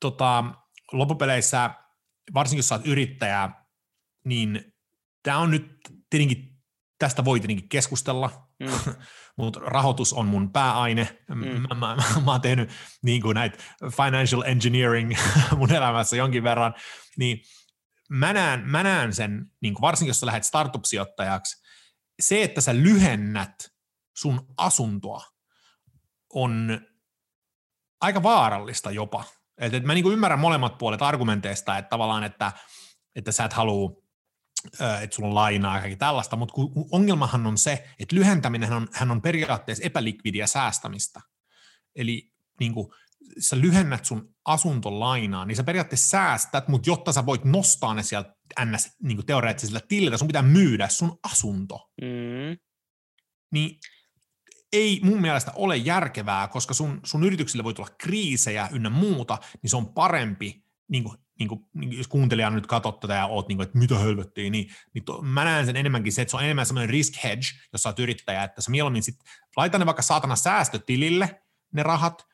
[0.00, 0.44] tota,
[0.92, 1.70] loppupeleissä,
[2.34, 3.50] varsinkin jos sä oot yrittäjä,
[4.24, 4.74] niin
[5.22, 5.78] tämä on nyt
[6.10, 6.56] tietenkin,
[6.98, 8.94] tästä voi tietenkin keskustella, mm.
[9.38, 11.18] mutta rahoitus on mun pääaine.
[11.28, 11.46] Mm.
[11.46, 12.70] Mä, mä, mä, mä oon tehnyt
[13.02, 13.58] niin kuin näitä
[13.96, 15.14] financial engineering
[15.58, 16.74] mun elämässä jonkin verran,
[17.18, 17.40] niin
[18.08, 21.62] mä näen, mä näen sen, niin kuin varsinkin jos sä lähdet startup-sijoittajaksi,
[22.20, 23.72] se, että sä lyhennät
[24.16, 25.24] sun asuntoa,
[26.34, 26.80] on
[28.00, 29.24] aika vaarallista jopa.
[29.58, 32.52] Et, et mä niin ymmärrän molemmat puolet argumenteista, että tavallaan, että,
[33.14, 34.06] että sä et halua
[35.02, 36.54] että sulla on lainaa ja kaikki tällaista, mutta
[36.90, 41.20] ongelmahan on se, että lyhentäminen on, hän on periaatteessa epälikvidiä säästämistä.
[41.94, 42.88] Eli niin kuin,
[43.38, 48.34] sä lyhennät sun asuntolainaa, niin sä periaatteessa säästät, mutta jotta sä voit nostaa ne sieltä
[48.64, 48.96] ns.
[49.02, 51.90] Niin teoreettisella tililtä, sun pitää myydä sun asunto.
[52.02, 52.58] Mm.
[53.52, 53.78] Niin
[54.72, 59.70] ei mun mielestä ole järkevää, koska sun, sun yrityksille voi tulla kriisejä ynnä muuta, niin
[59.70, 63.48] se on parempi, niin kuin, niin kuin, niin jos kuuntelijana nyt katsot tätä ja oot,
[63.48, 66.36] niin kuin, että mitä hölvettiin, niin, niin to, mä näen sen enemmänkin se, että se
[66.36, 69.16] on enemmän semmoinen risk hedge, jos sä oot yrittäjä, että sä mieluummin sit
[69.56, 72.26] laita ne vaikka saatana säästötilille, ne rahat,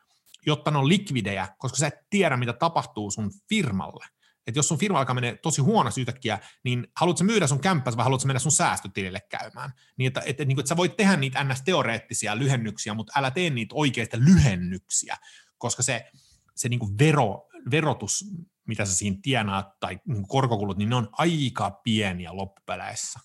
[0.46, 4.06] jotta ne on likvidejä, koska sä et tiedä, mitä tapahtuu sun firmalle.
[4.46, 8.04] Että jos sun firma alkaa menee tosi huonosti yhtäkkiä, niin haluatko myydä sun kämppäs vai
[8.04, 9.72] haluatko mennä sun säästötilille käymään?
[9.96, 13.74] Niin että, että, että, että sä voit tehdä niitä ns-teoreettisia lyhennyksiä, mutta älä tee niitä
[13.74, 15.16] oikeita lyhennyksiä,
[15.58, 16.10] koska se,
[16.54, 18.24] se niin vero, verotus,
[18.66, 23.20] mitä sä siinä tienaat, tai niin korkokulut, niin ne on aika pieniä loppupeleissä.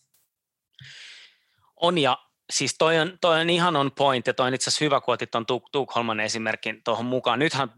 [1.76, 4.86] On, ja siis toi on, toi on ihan on point, ja toi on itse asiassa
[4.86, 7.40] hyvä, kun otit tuon Tukholman esimerkin tuohon mukaan.
[7.40, 7.72] Nythän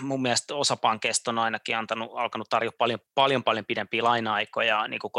[0.00, 5.00] mun mielestä osa pankeista on ainakin antanut, alkanut tarjota paljon, paljon, paljon pidempiä laina-aikoja, niin
[5.00, 5.12] kuin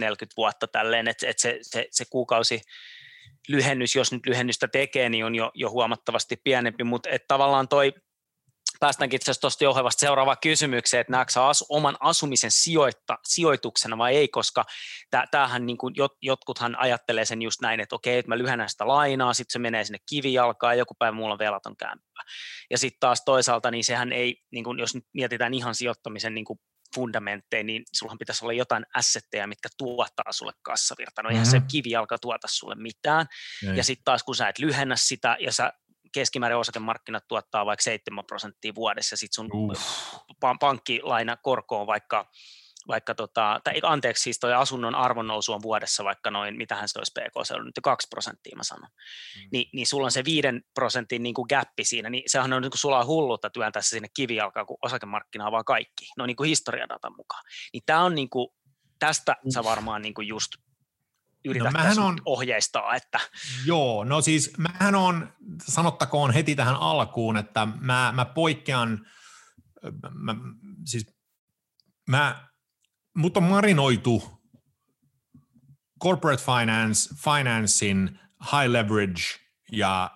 [0.00, 0.04] 30-40
[0.36, 2.60] vuotta tälleen, että et se, se, se kuukausi
[3.48, 7.92] lyhennys, jos nyt lyhennystä tekee, niin on jo, jo huomattavasti pienempi, mutta tavallaan toi
[8.84, 14.16] päästäänkin itse asiassa tuosta jouhevasta seuraavaan kysymykseen, että näetkö asu, oman asumisen sijoitta, sijoituksena vai
[14.16, 14.64] ei, koska
[15.30, 18.88] tämähän niin kuin, jot, jotkuthan ajattelee sen just näin, että okei, että mä lyhennän sitä
[18.88, 22.22] lainaa, sitten se menee sinne kivijalkaan ja joku päivä mulla on velaton kämppä.
[22.70, 26.44] Ja sitten taas toisaalta, niin sehän ei, niin kuin, jos nyt mietitään ihan sijoittamisen niin
[26.44, 26.58] kuin
[26.94, 31.22] fundamentteja, niin sullahan pitäisi olla jotain assetteja, mitkä tuottaa sulle kassavirta.
[31.22, 31.60] No eihän mm-hmm.
[31.60, 33.26] se kivijalka tuota sulle mitään.
[33.68, 33.76] Ei.
[33.76, 35.72] Ja sitten taas kun sä et lyhennä sitä ja sä
[36.14, 40.14] keskimäärin osakemarkkinat tuottaa vaikka 7 prosenttia vuodessa, sitten sun Uff.
[40.60, 42.30] pankkilaina korko on vaikka
[42.88, 47.12] vaikka tota, tai anteeksi, siis toi asunnon arvonnousu on vuodessa vaikka noin, mitähän se olisi
[47.12, 49.48] PK, se on nyt 2 prosenttia mä sanon, mm.
[49.52, 52.70] Ni, niin sulla on se 5 prosentin niin kuin gappi siinä, niin sehän on niin
[52.70, 56.48] kuin sulla on hullutta työntää se sinne kivijalkaan, kun osakemarkkina vaan kaikki, no niin kuin
[56.48, 57.44] historiadatan mukaan.
[57.72, 58.48] Niin tämä on niin kuin,
[58.98, 60.50] tästä sä varmaan niin kuin just
[61.44, 62.94] yrität no, on, ohjeistaa.
[62.94, 63.20] Että.
[63.64, 65.32] Joo, no siis mähän on,
[65.68, 69.06] sanottakoon heti tähän alkuun, että mä, mä poikkean,
[70.10, 70.34] mä,
[70.84, 71.06] siis
[72.08, 72.48] mä,
[73.16, 74.40] mut on marinoitu
[76.02, 79.22] corporate finance, financein high leverage
[79.72, 80.10] ja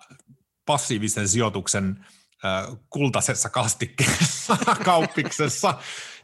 [0.65, 2.05] passiivisen sijoituksen
[2.45, 5.79] äh, kultaisessa kastikkeessa kauppiksessa.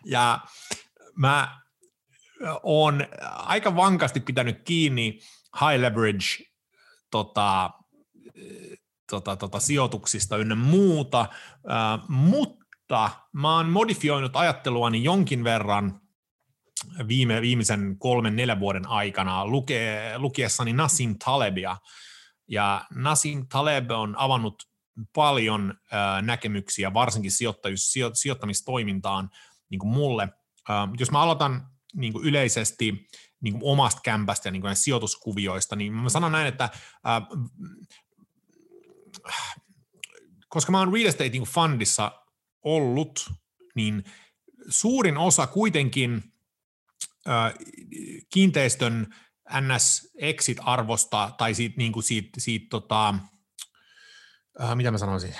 [0.05, 0.39] Ja
[1.15, 1.64] mä
[2.63, 5.19] on aika vankasti pitänyt kiinni
[5.59, 6.51] high leverage
[7.11, 7.69] tota,
[9.09, 11.25] tota, tota, sijoituksista ynnä muuta,
[12.07, 16.01] mutta mä oon modifioinut ajatteluani jonkin verran
[17.07, 21.77] viime, viimeisen kolmen, neljän vuoden aikana luke, lukiessani Nassim Talebia.
[22.47, 24.63] Ja Nassim Taleb on avannut
[25.15, 27.31] paljon äh, näkemyksiä, varsinkin
[28.13, 29.29] sijoittamistoimintaan
[29.69, 30.23] niin kuin mulle.
[30.69, 33.07] Äh, jos mä aloitan niin kuin yleisesti
[33.41, 36.69] niin kuin omasta kämpästä ja niin kuin sijoituskuvioista, niin mä sanon näin, että
[37.03, 37.21] ää,
[40.49, 41.43] koska mä oon real estate niin
[42.63, 43.31] ollut,
[43.75, 44.03] niin
[44.69, 46.23] suurin osa kuitenkin
[47.25, 47.53] ää,
[48.33, 49.15] kiinteistön
[49.61, 53.15] NS exit-arvosta tai siitä, niin kuin siitä, siitä tota,
[54.59, 55.35] ää, mitä mä sanoisin,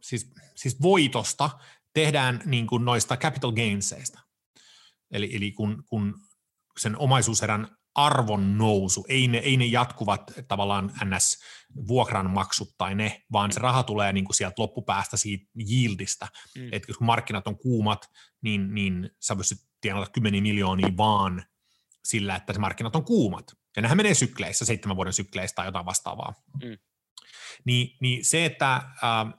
[0.00, 1.50] siis, siis voitosta
[1.94, 4.25] tehdään niin kuin noista capital gainseista.
[5.10, 6.14] Eli, eli kun, kun
[6.78, 11.38] sen omaisuuserän arvon nousu, ei ne, ei ne jatkuvat tavallaan ns.
[11.88, 16.28] vuokran maksut tai ne, vaan se raha tulee niin kuin sieltä loppupäästä siitä yieldistä.
[16.56, 16.68] Mm.
[16.72, 18.10] Että kun markkinat on kuumat,
[18.42, 21.44] niin, niin sä pystyt tienata kymmeniä miljoonia vaan
[22.04, 23.44] sillä, että se markkinat on kuumat.
[23.76, 26.34] Ja nehän menee sykleissä, seitsemän vuoden sykleistä tai jotain vastaavaa.
[26.64, 26.78] Mm.
[27.64, 29.34] Niin, niin se, että äh,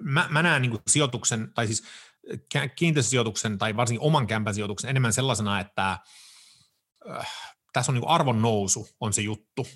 [0.00, 1.84] mä, mä näen niin sijoituksen, tai siis
[2.76, 5.98] kiinteistösijoituksen tai varsinkin oman kämpän sijoituksen enemmän sellaisena, että
[7.10, 7.32] äh,
[7.72, 9.66] tässä on niin arvon nousu on se juttu,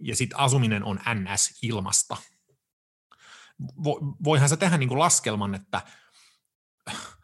[0.00, 2.16] ja sitten asuminen on NS-ilmasta.
[3.84, 5.82] Vo, voihan sä tehdä niin kuin laskelman, että
[6.88, 7.16] äh,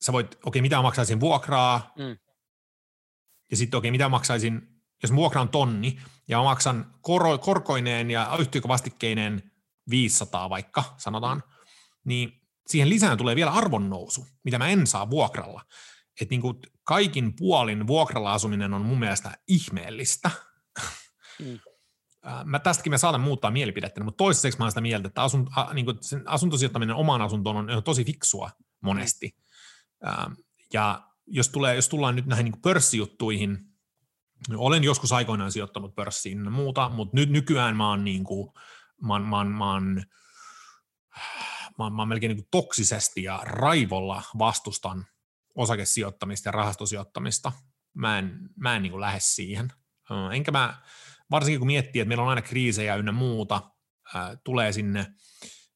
[0.00, 2.18] sä voit, okei, okay, mitä maksaisin vuokraa, mm.
[3.50, 8.10] ja sitten okei, okay, mitä maksaisin, jos vuokra on tonni, ja mä maksan kor- korkoineen
[8.10, 9.50] ja yhtiökovastikkeineen
[9.90, 11.42] 500 vaikka, sanotaan,
[12.04, 15.62] niin siihen lisään tulee vielä arvonnousu, mitä mä en saa vuokralla.
[16.20, 20.30] Että niin kuin kaikin puolin vuokralla asuminen on mun mielestä ihmeellistä.
[21.40, 21.58] mm.
[22.44, 25.74] mä tästäkin me saatan muuttaa mielipidettä, mutta toistaiseksi mä olen sitä mieltä, että asun, a,
[25.74, 28.50] niin kuin sen asuntosijoittaminen omaan asuntoon on tosi fiksua
[28.80, 29.36] monesti.
[30.04, 30.36] Mm.
[30.72, 33.58] ja jos, tulee, jos tullaan nyt näihin niin pörssijuttuihin,
[34.56, 38.52] olen joskus aikoinaan sijoittanut pörssiin ja muuta, mutta nyt nykyään mä oon, niin kuin,
[39.02, 40.02] mä oon, mä oon, mä oon
[41.78, 45.06] mä mä melkein niin toksisesti ja raivolla vastustan
[45.54, 47.52] osakesijoittamista ja rahastosijoittamista.
[47.94, 49.72] Mä en, mä en niin lähde siihen.
[50.32, 50.82] Enkä mä,
[51.30, 53.70] varsinkin kun miettii, että meillä on aina kriisejä ynnä muuta,
[54.14, 55.00] ää, tulee sinne,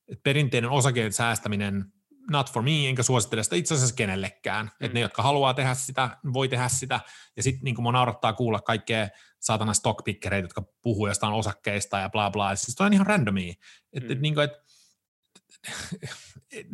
[0.08, 1.84] että perinteinen osakkeet säästäminen,
[2.30, 4.66] not for me, enkä suosittele sitä itse asiassa kenellekään.
[4.66, 4.84] Mm.
[4.86, 7.00] Että ne, jotka haluaa tehdä sitä, voi tehdä sitä.
[7.36, 9.08] Ja sitten niin mua naurattaa kuulla kaikkea
[9.40, 12.56] saatana stockpickereita, jotka puhuu jostain osakkeista ja bla bla.
[12.56, 13.54] Siis toi on ihan randomia.
[13.92, 14.12] Että mm.
[14.12, 14.50] et, niin et,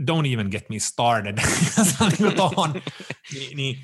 [0.09, 1.39] don't even get me started.
[2.19, 2.73] niin tohon,
[3.35, 3.79] niin, niin,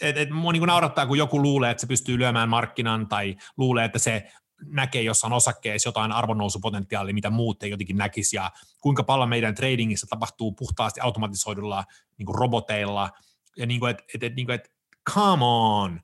[0.00, 3.84] et, et mua niin naurattaa, kun joku luulee, että se pystyy lyömään markkinan tai luulee,
[3.84, 4.32] että se
[4.64, 10.06] näkee jossain osakkeessa jotain arvonnousupotentiaalia, mitä muut ei jotenkin näkisi, ja kuinka paljon meidän tradingissa
[10.10, 11.84] tapahtuu puhtaasti automatisoidulla
[12.18, 13.10] niin kuin roboteilla,
[13.56, 14.72] ja niin kuin, et, et, et, niin kuin, et,
[15.14, 16.00] come on,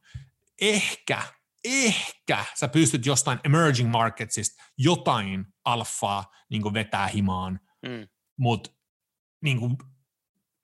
[0.61, 1.23] ehkä,
[1.65, 8.09] ehkä sä pystyt jostain emerging marketsista jotain alfaa niin kuin vetää himaan, mm
[8.43, 8.71] mutta
[9.41, 9.79] niin kuin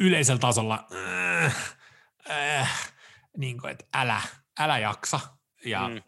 [0.01, 0.89] yleisellä tasolla,
[1.45, 1.77] äh,
[2.31, 2.93] äh,
[3.37, 4.23] niin kuin, että älä,
[4.59, 5.21] älä jaksa.
[5.65, 6.03] Ja, mm.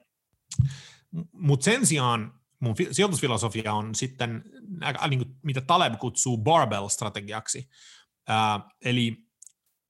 [1.33, 4.45] Mutta sen sijaan mun sijoitusfilosofia on sitten,
[5.09, 7.69] niin kuin, mitä Taleb kutsuu barbell-strategiaksi.
[8.31, 9.27] Äh, eli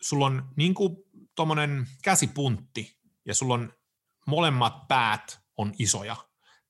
[0.02, 0.96] sulla on niin kuin
[1.34, 3.72] tuommoinen käsipuntti, ja sulla on
[4.26, 6.16] molemmat päät on isoja,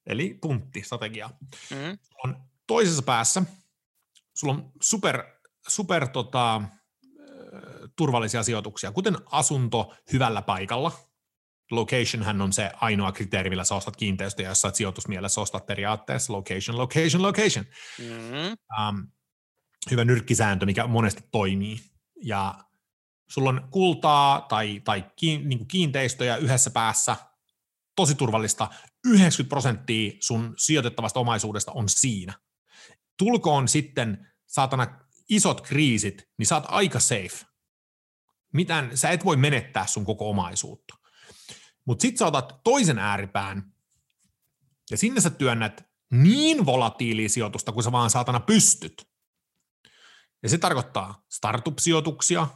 [0.06, 1.30] eli puntti-strategia.
[1.70, 1.98] Mm.
[2.24, 3.42] On toisessa päässä–
[4.34, 5.24] sulla on super,
[5.68, 6.62] super tota,
[7.96, 10.92] turvallisia sijoituksia, kuten asunto hyvällä paikalla.
[11.70, 16.32] Locationhän on se ainoa kriteeri, millä sä ostat kiinteistöjä, jos sä oot sijoitusmielessä ostat periaatteessa
[16.32, 17.64] location, location, location.
[17.98, 18.56] Mm-hmm.
[18.88, 19.06] Um,
[19.90, 21.80] hyvä nyrkkisääntö, mikä monesti toimii.
[22.24, 22.54] Ja
[23.30, 27.16] sulla on kultaa tai, tai kiin, niin kiinteistöjä yhdessä päässä,
[27.96, 28.68] tosi turvallista.
[29.06, 32.34] 90 prosenttia sun sijoitettavasta omaisuudesta on siinä.
[33.20, 34.86] Tulkoon sitten saatana
[35.28, 37.46] isot kriisit, niin sä oot aika safe.
[38.52, 40.94] Mitään, sä et voi menettää sun koko omaisuutta.
[41.84, 43.72] Mutta sit sä otat toisen ääripään,
[44.90, 49.08] ja sinne sä työnnät niin volatiilia sijoitusta, kuin sä vaan saatana pystyt.
[50.42, 52.48] Ja se tarkoittaa startup-sijoituksia,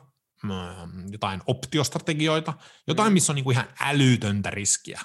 [0.42, 2.54] mm, jotain optiostrategioita,
[2.86, 5.00] jotain, missä on niinku ihan älytöntä riskiä.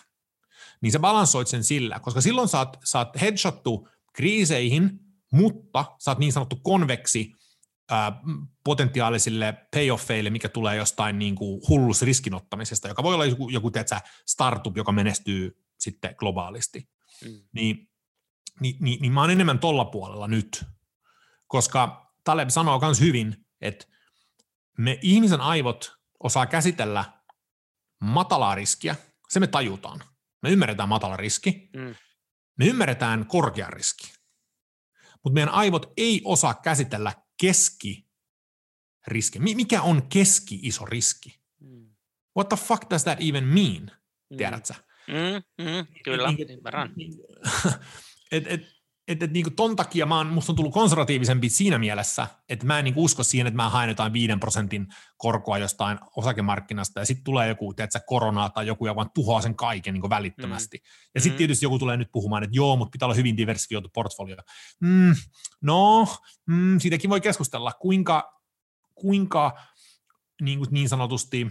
[0.82, 2.50] Niin sä balansoit sen sillä, koska silloin
[2.84, 7.34] sä oot headshottu kriiseihin, mutta sä oot niin sanottu konveksi
[7.90, 8.22] ää,
[8.64, 13.96] potentiaalisille payoffeille, mikä tulee jostain niin kuin hullus riskinottamisesta, joka voi olla joku, joku tiedätkö,
[14.26, 16.90] startup, joka menestyy sitten globaalisti.
[17.26, 17.42] Mm.
[17.52, 17.90] Niin,
[18.60, 20.66] niin, niin, niin mä oon enemmän tolla puolella nyt,
[21.48, 23.86] koska Taleb sanoo myös hyvin, että
[24.78, 25.92] me ihmisen aivot
[26.24, 27.06] osaa käsitellä
[28.02, 28.96] matalaa riskiä,
[29.30, 30.04] se me tajutaan.
[30.42, 31.96] Me ymmärretään matala riski, mm.
[32.58, 34.19] me ymmärretään korkea riski
[35.30, 39.42] mutta meidän aivot ei osaa käsitellä keskiriskiä.
[39.42, 41.40] Mikä on keski-iso riski?
[41.60, 41.90] Mm.
[42.38, 43.92] What the fuck does that even mean?
[44.30, 44.38] Mm.
[44.38, 44.74] Tiedätkö
[45.08, 46.94] mm, mm, kyllä, niin, ymmärrän.
[48.32, 48.62] Et, et,
[49.10, 52.80] et, et, niinku ton takia mä oon, musta on tullut konservatiivisempi siinä mielessä, että mä
[52.80, 54.88] en niinku usko siihen, että mä haen jotain 5 prosentin
[55.18, 59.56] korkoa jostain osakemarkkinasta, ja sitten tulee joku, tiedätkö, korona tai joku, joka vaan tuhoaa sen
[59.56, 60.78] kaiken niinku välittömästi.
[60.78, 61.10] Mm.
[61.16, 61.38] Ja sitten mm.
[61.38, 64.36] tietysti joku tulee nyt puhumaan, että joo, mutta pitää olla hyvin diversifioitu portfolio.
[64.80, 65.16] Mm,
[65.62, 66.08] no,
[66.46, 68.40] mm, siitäkin voi keskustella, kuinka,
[68.96, 69.60] kuinka
[70.42, 71.48] niin, kuin niin sanotusti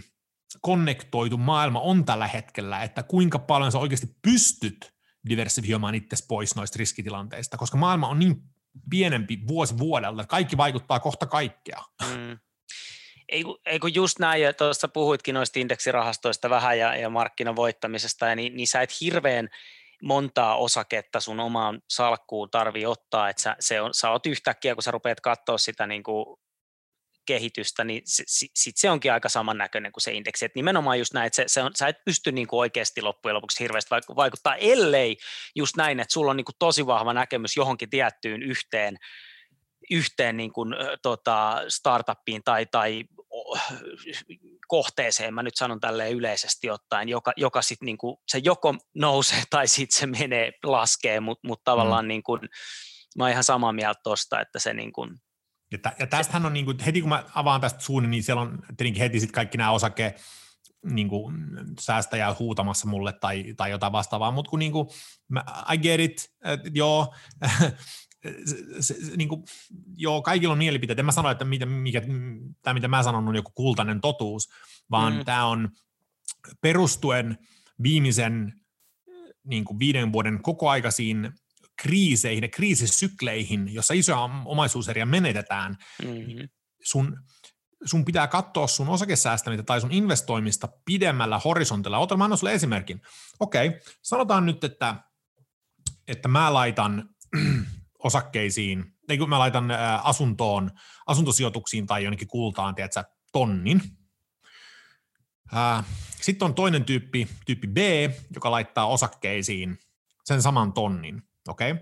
[0.61, 4.98] konnektoitu maailma on tällä hetkellä, että kuinka paljon sä oikeasti pystyt
[5.29, 8.35] diversifioimaan itse pois noista riskitilanteista, koska maailma on niin
[8.89, 11.83] pienempi vuosi vuodelta, kaikki vaikuttaa kohta kaikkea.
[12.01, 12.39] Mm.
[13.29, 18.27] Ei, ei kun just näin, ja tuossa puhuitkin noista indeksirahastoista vähän ja, ja markkinan voittamisesta,
[18.27, 19.49] ja niin, niin sä et hirveän
[20.03, 24.83] montaa osaketta sun omaan salkkuun tarvii ottaa, että sä, se on, sä oot yhtäkkiä, kun
[24.83, 26.39] sä rupeat katsoa sitä niin kuin
[27.29, 28.23] kehitystä, niin se,
[28.55, 30.45] sit se onkin aika samannäköinen kuin se indeksi.
[30.45, 33.35] Et nimenomaan just näin, että se, se on, sä et pysty niin kuin oikeasti loppujen
[33.35, 35.17] lopuksi hirveästi vaikuttaa, ellei
[35.55, 38.97] just näin, että sulla on niin kuin tosi vahva näkemys johonkin tiettyyn yhteen,
[39.91, 43.03] yhteen niin kuin, tota, startuppiin tai, tai
[44.67, 49.43] kohteeseen, mä nyt sanon tälleen yleisesti ottaen, joka, joka sitten niin kuin, se joko nousee
[49.49, 52.07] tai sitten se menee, laskee, mutta mut tavallaan mm.
[52.07, 52.41] niin kuin,
[53.17, 55.19] mä oon ihan samaa mieltä tuosta, että se niin kuin,
[55.71, 58.41] ja, tä, ja tästähän on, niin kuin, heti kun mä avaan tästä suun, niin siellä
[58.41, 60.15] on tietenkin heti sitten kaikki nämä osake,
[60.85, 61.35] niin kuin,
[61.79, 64.87] säästäjää huutamassa mulle tai, tai jotain vastaavaa, mutta kun niin kuin,
[65.27, 65.43] mä,
[65.73, 67.13] I get it, että joo,
[68.45, 69.43] se, se, niin kuin,
[69.95, 70.99] joo, kaikilla on mielipiteet.
[70.99, 72.01] En mä sano, että mitä, mikä,
[72.61, 74.49] tämä mitä mä sanon on joku kultainen totuus,
[74.91, 75.25] vaan mm.
[75.25, 75.69] tämä on
[76.61, 77.37] perustuen
[77.83, 78.53] viimeisen
[79.43, 81.33] niin kuin viiden vuoden kokoaikaisiin
[81.81, 86.49] kriiseihin ja kriisisykleihin, jossa isoja omaisuuseriä menetetään, mm-hmm.
[86.83, 87.17] sun,
[87.85, 91.97] sun pitää katsoa sun osakesäästämistä tai sun investoimista pidemmällä horisontilla.
[91.97, 93.01] Ota, mä annan sulle esimerkin.
[93.39, 94.95] Okei, okay, sanotaan nyt, että,
[96.07, 97.09] että mä laitan
[98.03, 99.71] osakkeisiin, ei kun mä laitan
[100.03, 100.71] asuntoon,
[101.07, 103.81] asuntosijoituksiin tai jonnekin kultaan, tiedätkö, tonnin.
[106.21, 107.77] Sitten on toinen tyyppi, tyyppi B,
[108.35, 109.79] joka laittaa osakkeisiin
[110.25, 111.28] sen saman tonnin.
[111.49, 111.75] Okay?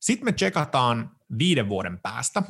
[0.00, 2.42] Sitten me tsekataan viiden vuoden päästä,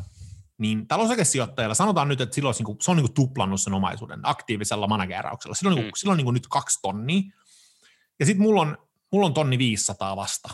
[0.58, 3.74] niin tällä osakesijoittajalla sanotaan nyt, että silloin se on, niin se on niin tuplannut sen
[3.74, 5.54] omaisuuden aktiivisella managerauksella.
[5.54, 5.80] Silloin, mm.
[5.80, 7.22] niin kuin, silloin niin kuin nyt kaksi tonnia.
[8.20, 8.78] Ja sitten mulla on,
[9.12, 10.48] mulla on tonni 500 vasta.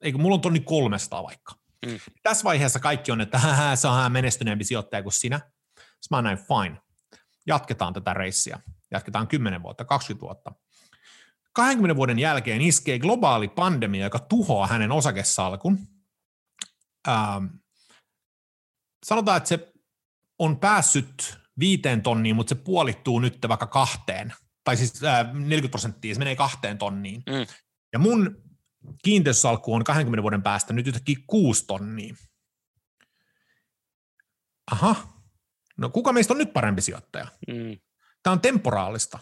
[0.00, 1.54] Eikö, mulla on tonni 300 vaikka.
[1.86, 1.98] Mm.
[2.22, 3.40] Tässä vaiheessa kaikki on, että
[3.74, 5.40] se on menestyneempi sijoittaja kuin sinä.
[5.76, 6.80] Sitten mä näin, fine.
[7.46, 8.60] Jatketaan tätä reissiä.
[8.90, 10.52] Jatketaan 10 vuotta, 20 vuotta.
[11.54, 15.78] 20 vuoden jälkeen iskee globaali pandemia, joka tuhoaa hänen osakesalkun.
[17.08, 17.46] Ähm,
[19.06, 19.72] sanotaan, että se
[20.38, 24.32] on päässyt viiteen tonniin, mutta se puolittuu nyt vaikka kahteen,
[24.64, 27.22] tai siis äh, 40 prosenttia, se menee kahteen tonniin.
[27.26, 27.46] Mm.
[27.92, 28.42] Ja mun
[29.02, 32.14] kiinteistösalkku on 20 vuoden päästä nyt yhtäkkiä kuusi tonnia.
[34.72, 34.96] Aha,
[35.76, 37.26] no kuka meistä on nyt parempi sijoittaja?
[37.48, 37.78] Mm.
[38.22, 39.18] Tämä on temporaalista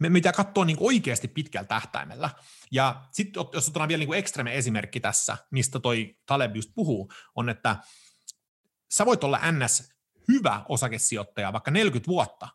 [0.00, 2.30] niin pitää katsoa niin oikeasti pitkällä tähtäimellä.
[2.70, 7.48] Ja sitten jos otetaan vielä niin ekstreme esimerkki tässä, mistä toi Taleb just puhuu, on,
[7.48, 7.76] että
[8.94, 9.94] sä voit olla NS
[10.28, 12.48] hyvä osakesijoittaja vaikka 40 vuotta,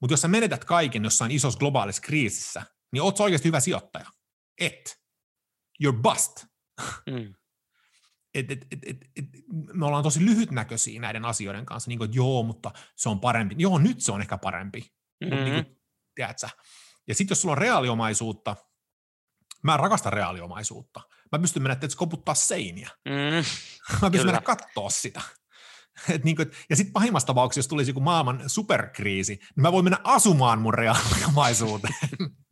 [0.00, 2.62] mutta jos sä menetät kaiken jossain isossa globaalissa kriisissä,
[2.92, 4.06] niin oot sä oikeasti hyvä sijoittaja.
[4.60, 5.02] Et.
[5.84, 6.44] You're bust.
[7.10, 7.34] Mm.
[8.34, 9.24] Et, et, et, et, et,
[9.72, 13.54] me ollaan tosi lyhytnäköisiä näiden asioiden kanssa, niin kuin, että joo, mutta se on parempi.
[13.58, 14.92] Joo, nyt se on ehkä parempi,
[15.30, 15.44] Mm-hmm.
[15.44, 15.76] Niin kuin,
[16.14, 16.48] tiedätkö?
[17.08, 18.56] Ja sitten jos sulla on reaaliomaisuutta,
[19.62, 21.00] mä rakastan reaaliomaisuutta.
[21.32, 22.90] Mä pystyn mennä että koputtaa seiniä.
[23.04, 23.44] Mm,
[24.02, 25.20] mä pystyn mennä katsoa sitä.
[26.14, 29.84] Et niin kuin, ja sitten pahimmassa tapauksessa, jos tulisi joku maailman superkriisi, niin mä voin
[29.84, 31.94] mennä asumaan mun reaaliomaisuuteen.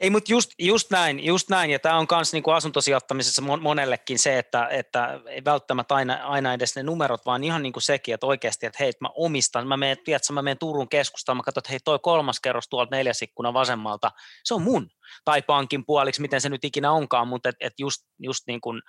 [0.00, 4.38] Ei, mutta just, just, näin, just näin, ja tämä on myös niinku asuntosijoittamisessa monellekin se,
[4.38, 8.26] että, että ei välttämättä aina, aina edes ne numerot, vaan ihan niin kuin sekin, että
[8.26, 11.70] oikeasti, että hei, mä omistan, mä menen, tiedätkö, mä menen Turun keskustaan, mä katson, että
[11.70, 14.10] hei, toi kolmas kerros tuolta neljäs ikkuna vasemmalta,
[14.44, 14.90] se on mun,
[15.24, 18.82] tai pankin puoliksi, miten se nyt ikinä onkaan, mutta et, et just, just, niin kuin,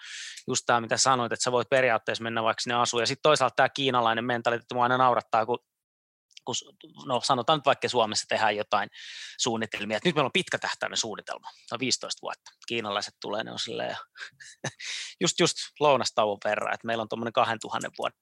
[0.47, 3.55] just tämä, mitä sanoit, että sä voit periaatteessa mennä vaikka sinne asuun, ja sitten toisaalta
[3.55, 5.59] tämä kiinalainen mentaliteetti mua aina naurattaa, kun
[6.45, 6.55] kun
[7.05, 8.89] no sanotaan nyt vaikka Suomessa tehdään jotain
[9.39, 13.59] suunnitelmia, että nyt meillä on pitkä tähtäinen suunnitelma, no 15 vuotta, kiinalaiset tulee, ne on
[13.59, 13.95] silleen,
[15.21, 18.19] just, just lounastauon verran, että meillä on tuommoinen 2000 vuoden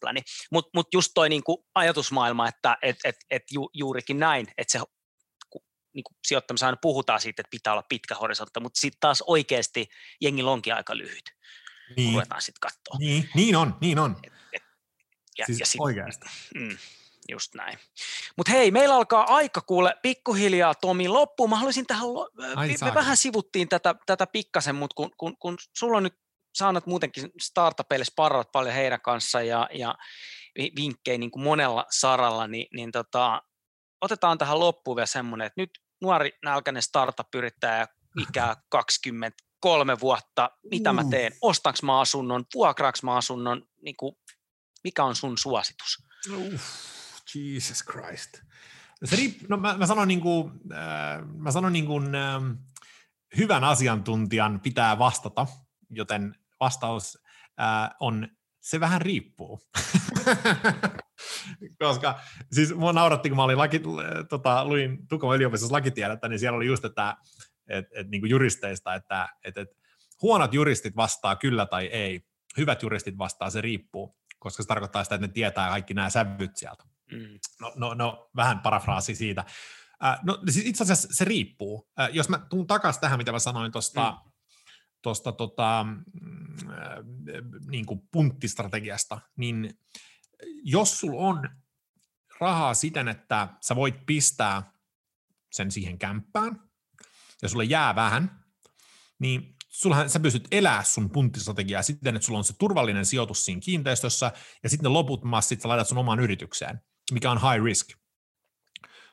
[0.00, 0.20] pläni,
[0.52, 4.78] mutta mut just toi niinku ajatusmaailma, että et, et, et ju, juurikin näin, että se
[5.94, 9.88] niin kuin sijoittamisen aina puhutaan siitä, että pitää olla pitkä horisontti, mutta sitten taas oikeasti
[10.20, 11.24] jengi onkin aika lyhyt,
[11.96, 12.12] niin.
[12.12, 12.98] ruvetaan sitten katsoa.
[12.98, 14.16] Niin, niin on, niin on.
[14.22, 14.62] Et, et,
[15.38, 16.26] ja, siis ja sit, oikeasti.
[16.54, 16.78] Mm,
[17.28, 17.78] just näin.
[18.36, 21.50] Mutta hei, meillä alkaa aika kuule pikkuhiljaa Tomi loppuun.
[21.50, 22.08] Mä haluaisin tähän,
[22.56, 26.14] Ai, me, me vähän sivuttiin tätä, tätä pikkasen, mutta kun, kun, kun sulla on nyt,
[26.58, 29.94] sä annat muutenkin startupeille sparrat paljon heidän kanssa ja, ja
[30.76, 33.42] vinkkejä niin kuin monella saralla, niin, niin tota,
[34.00, 35.70] otetaan tähän loppuun vielä semmoinen, että nyt
[36.02, 37.86] nuori nälkäinen startup yrittää
[38.20, 44.16] ikää 23 vuotta, mitä mä teen, ostanko mä asunnon, vuokraaks mä asunnon, niin kuin,
[44.84, 45.98] mikä on sun suositus?
[46.36, 46.98] Uff
[47.34, 48.42] Jesus Christ.
[49.04, 52.42] Se riipp- no mä, mä sanon, niin kuin, äh, mä sanon niin kuin, äh,
[53.36, 55.46] hyvän asiantuntijan pitää vastata,
[55.90, 57.18] joten vastaus
[57.60, 58.28] äh, on
[58.60, 59.60] se vähän riippuu.
[61.78, 62.20] Koska
[62.52, 63.82] siis mua nauratti, kun mä olin laki,
[64.28, 67.16] tota, luin Tukholman yliopistossa lakitiedettä, niin siellä oli just, että
[67.68, 69.68] et, et, niin kuin juristeista, että et, et,
[70.22, 72.20] huonot juristit vastaa kyllä tai ei,
[72.56, 76.56] hyvät juristit vastaa se riippuu, koska se tarkoittaa sitä, että ne tietää kaikki nämä sävyt
[76.56, 76.84] sieltä.
[77.12, 77.38] Mm.
[77.60, 79.44] No, no, no, vähän parafraasi siitä.
[80.04, 81.88] Äh, no siis itse asiassa se riippuu.
[82.00, 84.30] Äh, jos mä tuun takaisin tähän, mitä mä sanoin tuosta mm.
[85.02, 85.86] Tosta, tota, äh,
[87.70, 89.78] niin kuin punttistrategiasta, niin
[90.62, 91.48] jos sulla on
[92.40, 94.72] rahaa siten, että sä voit pistää
[95.52, 96.60] sen siihen kämppään,
[97.42, 98.44] ja sulle jää vähän,
[99.18, 103.60] niin sullahan, sä pystyt elää sun punttistrategiaa siten, että sulla on se turvallinen sijoitus siinä
[103.64, 104.32] kiinteistössä,
[104.62, 106.80] ja sitten ne loput massit sä laitat sun omaan yritykseen
[107.12, 107.88] mikä on high risk.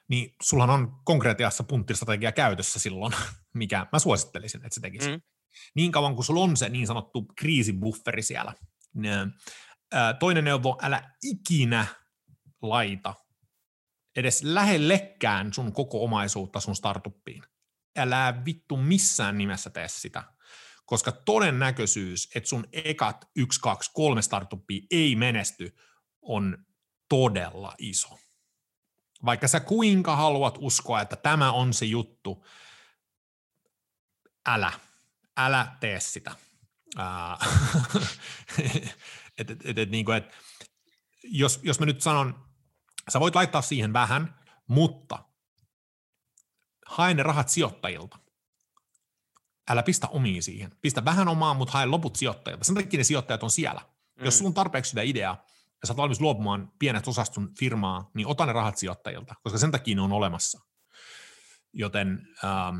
[0.08, 3.14] niin sullahan on konkreettiassa punttistrategia käytössä silloin,
[3.54, 5.10] mikä mä suosittelisin, että se tekisi.
[5.10, 5.22] Mm.
[5.76, 8.54] Niin kauan kuin sulla on se niin sanottu kriisibufferi siellä.
[10.20, 11.86] Toinen neuvo, älä ikinä
[12.62, 13.14] laita
[14.16, 17.44] edes lähellekään sun koko omaisuutta sun startuppiin.
[17.98, 20.24] Älä vittu missään nimessä tee sitä,
[20.86, 25.76] koska todennäköisyys, että sun ekat 1, 2, 3 startuppia ei menesty,
[26.22, 26.66] on
[27.10, 28.20] todella iso.
[29.26, 32.46] Vaikka sä kuinka haluat uskoa, että tämä on se juttu,
[34.46, 34.72] älä,
[35.38, 36.36] älä tee sitä.
[39.38, 40.34] et, et, et, et, niin kuin, et,
[41.24, 42.46] jos, jos mä nyt sanon,
[43.10, 45.24] sä voit laittaa siihen vähän, mutta
[46.86, 48.20] hae ne rahat sijoittajilta.
[49.70, 50.72] Älä pistä omiin siihen.
[50.82, 52.64] Pistä vähän omaa, mutta hae loput sijoittajilta.
[52.64, 53.82] Sen takia ne sijoittajat on siellä.
[54.16, 54.26] Mm.
[54.26, 55.46] Jos on tarpeeksi sitä ideaa,
[55.82, 59.72] ja sä oot valmis luopumaan pienet osastun firmaa, niin ota ne rahat sijoittajilta, koska sen
[59.72, 60.60] takia ne on olemassa.
[61.74, 62.80] Joten ähm,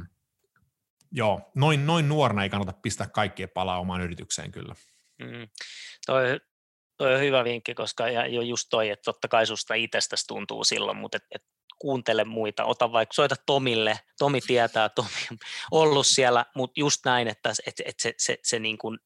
[1.12, 4.76] joo, noin, noin nuorena ei kannata pistää kaikkea palaa omaan yritykseen kyllä.
[5.20, 5.48] Mm.
[6.06, 6.40] Toi,
[6.98, 10.64] toi on hyvä vinkki, koska ja jo just toi, että totta kai susta itsestäsi tuntuu
[10.64, 11.44] silloin, mutta et, et
[11.80, 15.40] kuuntele muita, ota vaikka, soita Tomille, Tomi tietää, Tomi on
[15.72, 19.00] ollut siellä, mutta just näin, että et, et se, se, se niin kuin,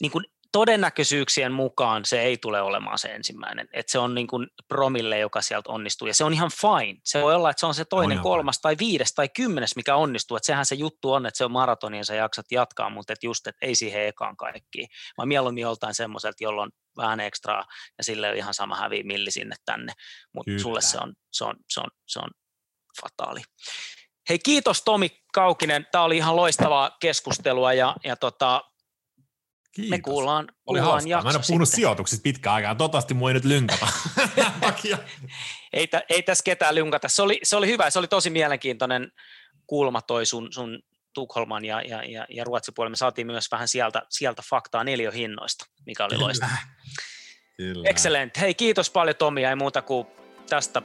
[0.00, 3.68] niin kuin todennäköisyyksien mukaan se ei tule olemaan se ensimmäinen.
[3.72, 6.08] Että se on niin kuin promille, joka sieltä onnistuu.
[6.08, 7.00] Ja se on ihan fine.
[7.04, 9.96] Se voi olla, että se on se toinen, on kolmas tai viides tai kymmenes, mikä
[9.96, 10.36] onnistuu.
[10.36, 13.26] Että sehän se juttu on, että se on maratoni ja sä jaksat jatkaa, mutta että
[13.26, 14.88] just, että ei siihen ekaan kaikkiin.
[15.18, 17.64] Vaan mieluummin joltain semmoiselta, jolla on vähän ekstraa
[17.98, 19.92] ja sille on ihan sama hävi milli sinne tänne.
[20.34, 22.30] Mutta sulle se on, se, on, se, on, se on
[23.02, 23.40] fataali.
[24.28, 28.62] Hei kiitos Tomi Kaukinen, tämä oli ihan loistavaa keskustelua ja, ja tota,
[29.72, 29.90] Kiitos.
[29.90, 31.76] Me kuullaan, Oli kuullaan Mä en ole puhunut sitten.
[31.76, 32.74] sijoituksista pitkään aikaa.
[32.74, 33.88] Toivottavasti mua ei nyt lynkata.
[35.72, 37.08] ei, ei tässä ketään lynkata.
[37.08, 37.90] Se oli, se oli hyvä.
[37.90, 39.12] Se oli tosi mielenkiintoinen
[39.66, 40.82] kulma toi sun, sun
[41.14, 42.90] Tukholman ja, ja, ja, ja Ruotsin puolella.
[42.90, 46.56] Me saatiin myös vähän sieltä, sieltä faktaa neljöhinnoista, mikä oli loistavaa.
[47.56, 47.88] Kyllä.
[47.88, 48.40] Excellent.
[48.40, 50.06] Hei, kiitos paljon Tomi ja ei muuta kuin
[50.48, 50.82] tästä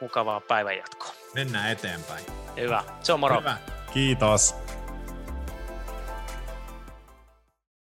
[0.00, 1.14] mukavaa päivänjatkoa.
[1.34, 2.24] Mennään eteenpäin.
[2.56, 2.84] Hyvä.
[3.00, 3.40] Se on moro.
[3.40, 3.56] Hyvä.
[3.92, 4.54] Kiitos.